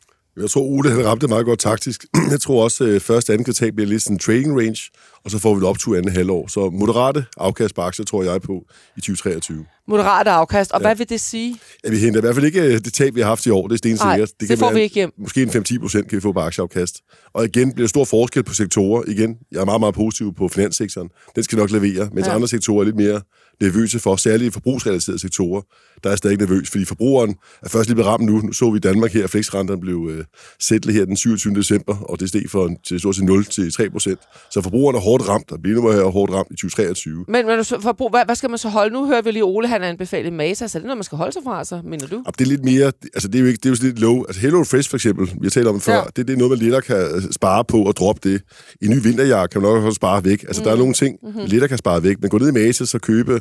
[0.40, 2.04] Jeg tror, Ole han ramte meget godt taktisk.
[2.30, 4.80] Jeg tror også, at første anden kvartal bliver lidt sådan en trading range,
[5.24, 6.48] og så får vi det op til andet halvår.
[6.48, 8.64] Så moderate afkast på aktier, tror jeg på
[8.96, 9.64] i 2023.
[9.88, 10.86] Moderate afkast, og ja.
[10.86, 11.56] hvad vil det sige?
[11.84, 13.66] Ja, vi henter i hvert fald ikke øh, det tab, vi har haft i år.
[13.66, 14.28] Det er stensikkert.
[14.28, 15.12] Det, det kan får være, vi ikke hjem.
[15.18, 17.00] Måske en 5-10 procent kan vi få på aktieafkast.
[17.32, 19.02] Og igen bliver der stor forskel på sektorer.
[19.06, 21.08] Igen, jeg er meget, meget positiv på finanssektoren.
[21.36, 22.34] Den skal nok levere, mens ja.
[22.34, 23.20] andre sektorer er lidt mere
[23.60, 25.62] nervøse for, særligt forbrugsrelaterede sektorer,
[26.04, 28.40] der er stadig nervøs, fordi forbrugeren er først lige ramt nu.
[28.40, 30.24] Nu så vi i Danmark her, at flexrenterne blev øh,
[30.60, 31.54] sætlet her den 27.
[31.54, 34.20] december, og det steg fra til stort set 0 til 3 procent.
[34.50, 37.24] Så forbrugeren er hårdt ramt, og bliver nu hårdt ramt i 2023.
[37.28, 38.94] Men, men forbrug, hvad, hvad, skal man så holde?
[38.94, 41.32] Nu hører vi lige Ole, han anbefalet Masa, så er det noget, man skal holde
[41.32, 42.22] sig fra, så mener du?
[42.38, 44.24] det er lidt mere, altså det er jo, ikke, det er jo lidt low.
[44.24, 46.02] Altså Hello Fresh for eksempel, vi har talt om det før, ja.
[46.16, 48.42] det, det er noget, man lettere kan øh, spare på og droppe det.
[48.80, 50.42] I ny vinterjakke kan man nok også spare væk.
[50.42, 50.64] Altså mm.
[50.64, 50.80] der er mm.
[50.80, 51.38] nogle ting, mm-hmm.
[51.38, 52.16] man lettere kan spare væk.
[52.20, 53.40] Men gå ned i Masa, så købe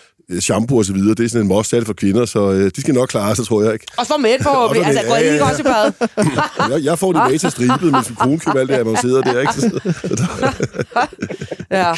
[0.39, 1.15] shampoo og så videre.
[1.15, 3.63] Det er sådan en most for kvinder, så øh, de skal nok klare sig, tror
[3.63, 3.85] jeg ikke.
[3.97, 4.85] Og for mænd forhåbentlig.
[4.85, 5.91] altså, går I ikke også i bad?
[6.71, 9.21] jeg, jeg får det med til stribet, mens min kone køber alt det man sidder
[9.21, 9.81] der, ikke?
[11.71, 11.93] ja.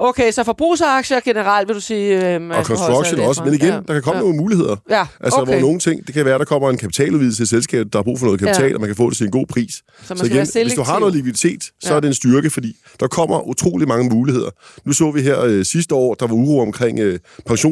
[0.00, 2.34] Okay, så forbrugsaktier generelt, vil du sige...
[2.34, 3.74] Øh, og construction også, men igen, ja.
[3.74, 4.22] der kan komme ja.
[4.22, 4.76] nogle muligheder.
[4.90, 5.52] Ja, altså, okay.
[5.52, 8.18] hvor nogle ting, det kan være, der kommer en kapitaludvidelse til selskabet, der har brug
[8.18, 8.74] for noget kapital, ja.
[8.74, 9.82] og man kan få det til en god pris.
[10.02, 11.96] Så, så igen, hvis du har noget likviditet, så ja.
[11.96, 14.50] er det en styrke, fordi der kommer utrolig mange muligheder.
[14.84, 17.18] Nu så vi her øh, sidste år, der var uro omkring øh,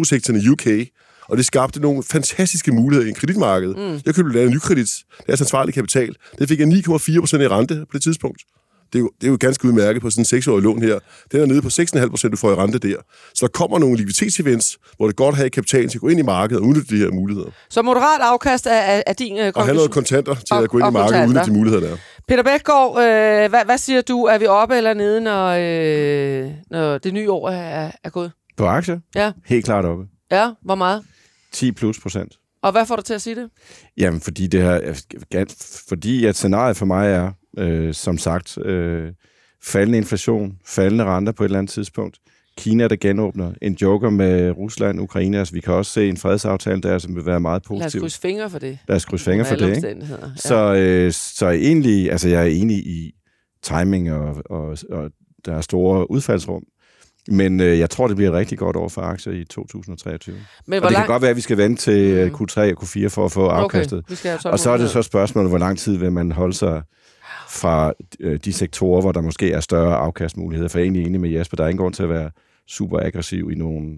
[0.07, 0.89] pensionssektoren i UK,
[1.29, 3.75] og det skabte nogle fantastiske muligheder i en kreditmarked.
[3.75, 4.01] Mm.
[4.07, 6.15] Jeg købte blandt andet nykredit, det er ansvarlig kapital.
[6.39, 8.43] Det fik jeg 9,4 procent i rente på det tidspunkt.
[8.93, 10.99] Det er, jo, det er jo ganske udmærket på sådan en seksårig lån her.
[11.33, 12.97] Den er nede på 6,5 procent, du får i rente der.
[13.35, 16.23] Så der kommer nogle likviditetsevents, hvor det godt har kapital til at gå ind i
[16.23, 17.51] markedet og udnytte de her muligheder.
[17.71, 19.53] Så moderat afkast er, er din konklusion?
[19.55, 21.87] Og have noget kontanter til og, at gå ind i markedet og udnytte de muligheder,
[21.87, 21.97] der er.
[22.29, 24.25] Peter Bækgaard, øh, hvad, hvad siger du?
[24.25, 28.33] Er vi oppe eller nede, når, øh, når det nye år er, er gået?
[28.57, 29.01] På aktier?
[29.15, 29.33] Ja.
[29.45, 30.05] Helt klart oppe.
[30.31, 31.03] Ja, hvor meget?
[31.53, 32.39] 10 plus procent.
[32.63, 33.51] Og hvad får du til at sige det?
[33.97, 34.95] Jamen, fordi det her,
[35.89, 39.13] fordi at scenariet for mig er, øh, som sagt, øh,
[39.65, 42.19] faldende inflation, faldende renter på et eller andet tidspunkt.
[42.59, 43.53] Kina, der genåbner.
[43.63, 45.39] En joker med Rusland, Ukraine.
[45.39, 47.81] Altså, vi kan også se en fredsaftale der, som vil være meget positiv.
[47.81, 48.79] Lad os krydse fingre for det.
[48.89, 49.89] Lad os krydse fingre for det, ikke?
[49.89, 50.17] Ja.
[50.37, 53.13] Så, øh, så egentlig, altså jeg er enig i
[53.63, 55.11] timing, og, og, og
[55.47, 56.63] der er store udfaldsrum.
[57.29, 60.37] Men øh, jeg tror, det bliver et rigtig godt år for aktier i 2023.
[60.67, 61.05] Men og det lang...
[61.05, 62.35] kan godt være, at vi skal vente til mm.
[62.35, 64.05] Q3 og Q4 for at få afkastet.
[64.11, 66.83] Okay, og så er det så spørgsmålet, hvor lang tid vil man holde sig
[67.49, 70.69] fra øh, de sektorer, hvor der måske er større afkastmuligheder.
[70.69, 72.31] For jeg er egentlig enig med Jesper, der er ingen grund til at være
[72.69, 73.97] super aggressiv i nogle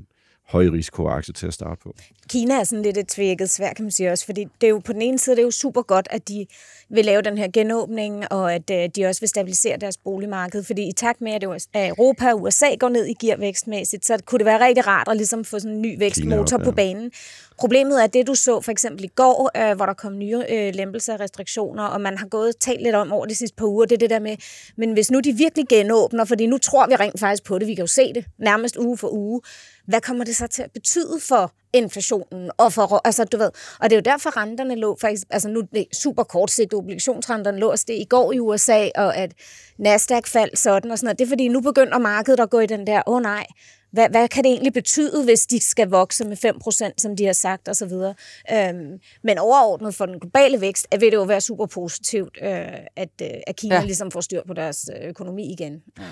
[0.49, 1.95] højrisikoaktier til at starte på.
[2.29, 4.79] Kina er sådan lidt et tvækket svært, kan man sige også, fordi det er jo
[4.79, 6.47] på den ene side, det er jo super godt, at de
[6.91, 10.89] vil lave den her genåbning, og at øh, de også vil stabilisere deres boligmarked, fordi
[10.89, 11.43] i takt med, at,
[11.89, 15.17] Europa og USA går ned i gear vækstmæssigt, så kunne det være rigtig rart at
[15.17, 16.71] ligesom få sådan en ny vækstmotor Kina, ja.
[16.71, 17.11] på banen.
[17.59, 20.75] Problemet er det, du så for eksempel i går, øh, hvor der kom nye øh,
[20.75, 23.67] lempelser af restriktioner, og man har gået og talt lidt om over de sidste par
[23.67, 24.37] uger, det er det der med,
[24.77, 27.75] men hvis nu de virkelig genåbner, fordi nu tror vi rent faktisk på det, vi
[27.75, 29.41] kan jo se det nærmest uge for uge,
[29.89, 32.51] hvad kommer det så til at betyde for inflationen?
[32.57, 35.63] Og, for, altså, du ved, og det er jo derfor, renterne lå faktisk, altså nu
[35.75, 39.33] det super kortsigtet, obligationsrenterne lå det i går i USA, og at
[39.79, 41.19] Nasdaq faldt sådan og sådan noget.
[41.19, 43.47] Det er fordi, nu begynder markedet at gå i den der, åh oh, nej,
[43.91, 46.37] hvad, hvad kan det egentlig betyde, hvis de skal vokse med
[46.91, 47.93] 5%, som de har sagt osv.
[48.53, 52.51] Øhm, men overordnet for den globale vækst, vil det jo være super positivt, øh,
[52.97, 53.85] at, øh, at Kina ja.
[53.85, 55.83] ligesom får styr på deres øh, økonomi igen.
[55.99, 56.05] Um.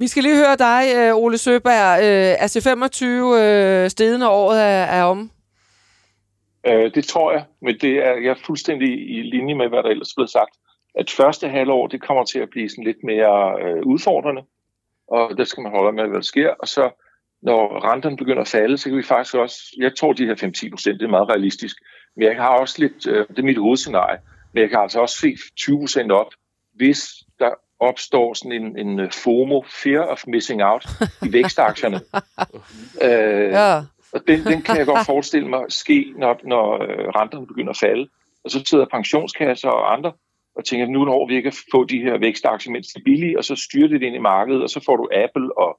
[0.00, 1.98] Vi skal lige høre dig, øh, Ole Søberg.
[2.02, 5.30] Øh, altså 25 øh, stedende året er, er om?
[6.66, 9.88] Øh, det tror jeg, men det er jeg er fuldstændig i linje med, hvad der
[9.88, 10.54] ellers er blevet sagt.
[10.94, 14.42] At første halvår, det kommer til at blive sådan lidt mere øh, udfordrende,
[15.08, 16.50] og der skal man holde med, hvad der sker.
[16.50, 16.90] Og så
[17.42, 20.70] når renterne begynder at falde, så kan vi faktisk også, jeg tror de her 5-10
[20.70, 21.76] procent, det er meget realistisk,
[22.16, 24.18] men jeg har også lidt, øh, det er mit hovedscenarie,
[24.52, 26.32] men jeg kan altså også se 20 procent op,
[26.74, 27.24] hvis
[27.80, 30.86] opstår sådan en, en øh, FOMO, Fear of Missing Out,
[31.22, 32.00] i vækstaktierne.
[33.06, 33.82] øh, ja.
[34.12, 37.78] Og den, den kan jeg godt forestille mig ske, når, når øh, renterne begynder at
[37.78, 38.08] falde.
[38.44, 40.12] Og så sidder pensionskasser og andre
[40.56, 43.38] og tænker, nu når vi ikke at få de her vækstaktier, mens de er billige,
[43.38, 45.78] og så styrer det ind i markedet, og så får du Apple og,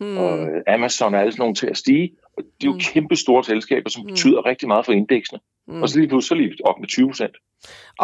[0.00, 0.18] hmm.
[0.18, 2.12] og øh, Amazon og alle sådan nogle til at stige.
[2.36, 2.80] Og det er jo hmm.
[2.80, 4.10] kæmpe store selskaber, som hmm.
[4.10, 5.40] betyder rigtig meget for indeksene.
[5.66, 5.82] Hmm.
[5.82, 7.36] Og så lige pludselig så op med 20 procent.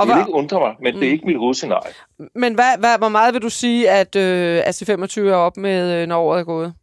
[0.00, 1.00] Det vil ikke undre mig, men mm.
[1.00, 1.14] det er hmm.
[1.14, 1.92] ikke mit hovedscenarie.
[2.34, 6.08] Men hvad, hvad, hvor meget vil du sige, at øh, AC25 er op med, øh,
[6.08, 6.74] når året er gået?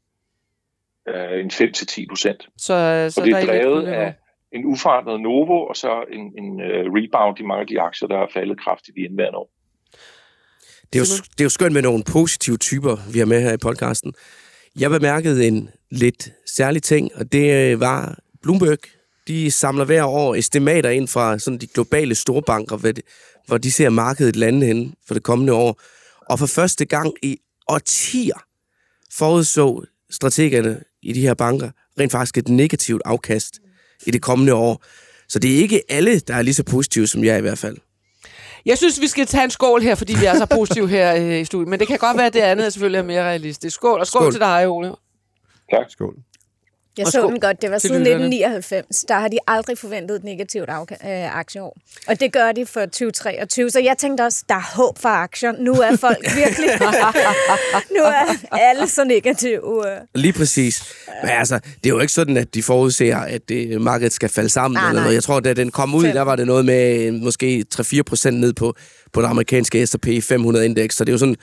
[1.07, 2.47] Øh, en 5-10 procent.
[2.57, 2.73] Så,
[3.09, 4.13] så og det er drevet af
[4.51, 8.17] en uforandret Novo, og så en, en uh, rebound i mange af de aktier, der
[8.17, 9.49] har faldet kraftigt i indværende år.
[10.93, 13.53] Det er, jo, det er jo skønt med nogle positive typer, vi har med her
[13.53, 14.13] i podcasten.
[14.79, 18.77] Jeg bemærkede en lidt særlig ting, og det øh, var Bloomberg.
[19.27, 23.01] De samler hver år estimater ind fra sådan de globale storbanker, hvor de,
[23.47, 25.81] hvor de ser markedet lande hen for det kommende år.
[26.29, 28.43] Og for første gang i årtier
[29.11, 33.59] forudså strategerne i de her banker rent faktisk et negativt afkast
[34.05, 34.83] i det kommende år.
[35.29, 37.77] Så det er ikke alle, der er lige så positive som jeg i hvert fald.
[38.65, 41.39] Jeg synes, vi skal tage en skål her, fordi vi er så positive her øh,
[41.41, 41.67] i studiet.
[41.67, 43.75] Men det kan godt være, at det andet er selvfølgelig er mere realistisk.
[43.75, 44.31] Skål, og skål, skål.
[44.31, 44.95] til dig, Ole.
[45.71, 45.89] Tak.
[45.89, 46.15] Skål.
[46.97, 47.61] Jeg så den godt.
[47.61, 49.05] Det var siden 1999.
[49.07, 51.77] Der har de aldrig forventet et negativt øh, aktieår.
[52.07, 53.69] Og det gør de for 2023.
[53.69, 55.51] Så jeg tænkte også, der er håb for aktier.
[55.59, 56.69] Nu er folk virkelig...
[57.91, 59.61] nu er alle så negative.
[60.15, 60.83] Lige præcis.
[61.21, 64.49] Men altså, det er jo ikke sådan, at de forudser, at det, markedet skal falde
[64.49, 64.75] sammen.
[64.75, 65.15] Nej, eller noget.
[65.15, 68.53] Jeg tror, da den kom ud, der var det noget med måske 3-4 procent ned
[68.53, 68.75] på,
[69.13, 70.95] på den amerikanske S&P 500-indeks.
[70.95, 71.35] Så det er jo sådan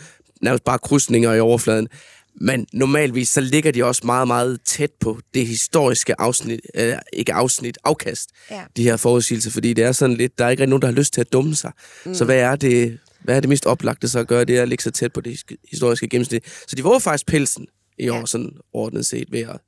[0.42, 1.88] nærmest bare krydsninger i overfladen.
[2.35, 7.33] Men normalvis så ligger de også meget, meget tæt på det historiske afsnit, øh, ikke
[7.33, 8.62] afsnit, afkast, ja.
[8.76, 10.95] de her forudsigelser, fordi det er sådan lidt, der er ikke rigtig nogen, der har
[10.95, 11.72] lyst til at dumme sig.
[12.07, 12.14] Mm.
[12.14, 14.68] Så hvad er det, hvad er det mest oplagte så at gøre, det er at
[14.68, 16.45] ligge så tæt på det historiske gennemsnit.
[16.68, 17.66] Så de var faktisk pelsen
[17.99, 18.26] i år, ja.
[18.26, 19.59] sådan ordnet set, ved at,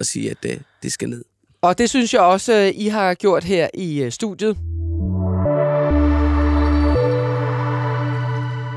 [0.00, 1.24] at sige, at det, det skal ned.
[1.62, 4.56] Og det synes jeg også, øh, I har gjort her i øh, studiet.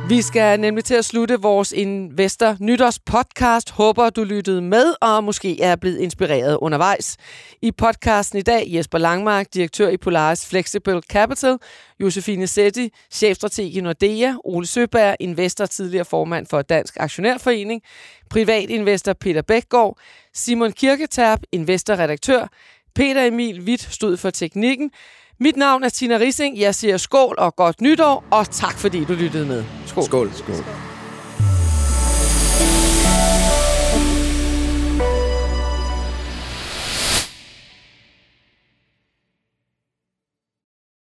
[0.10, 3.72] Vi skal nemlig til at slutte vores Investor Nytårs podcast.
[3.72, 7.18] Håber, du lyttede med og måske er blevet inspireret undervejs.
[7.62, 11.58] I podcasten i dag Jesper Langmark, direktør i Polaris Flexible Capital,
[12.00, 17.82] Josefine Setti, chefstrateg i Nordea, Ole Søberg, investor tidligere formand for Dansk Aktionærforening,
[18.30, 19.98] privatinvestor Peter Bækgaard,
[20.34, 22.48] Simon Kirketab, investorredaktør,
[22.96, 24.92] Peter Emil Witt stod for teknikken,
[25.40, 26.60] mit navn er Tina Rising.
[26.60, 29.64] Jeg siger skål og godt nytår, og tak fordi du lyttede med.
[29.86, 30.04] Skål.
[30.04, 30.32] Skål.
[30.34, 30.89] skål.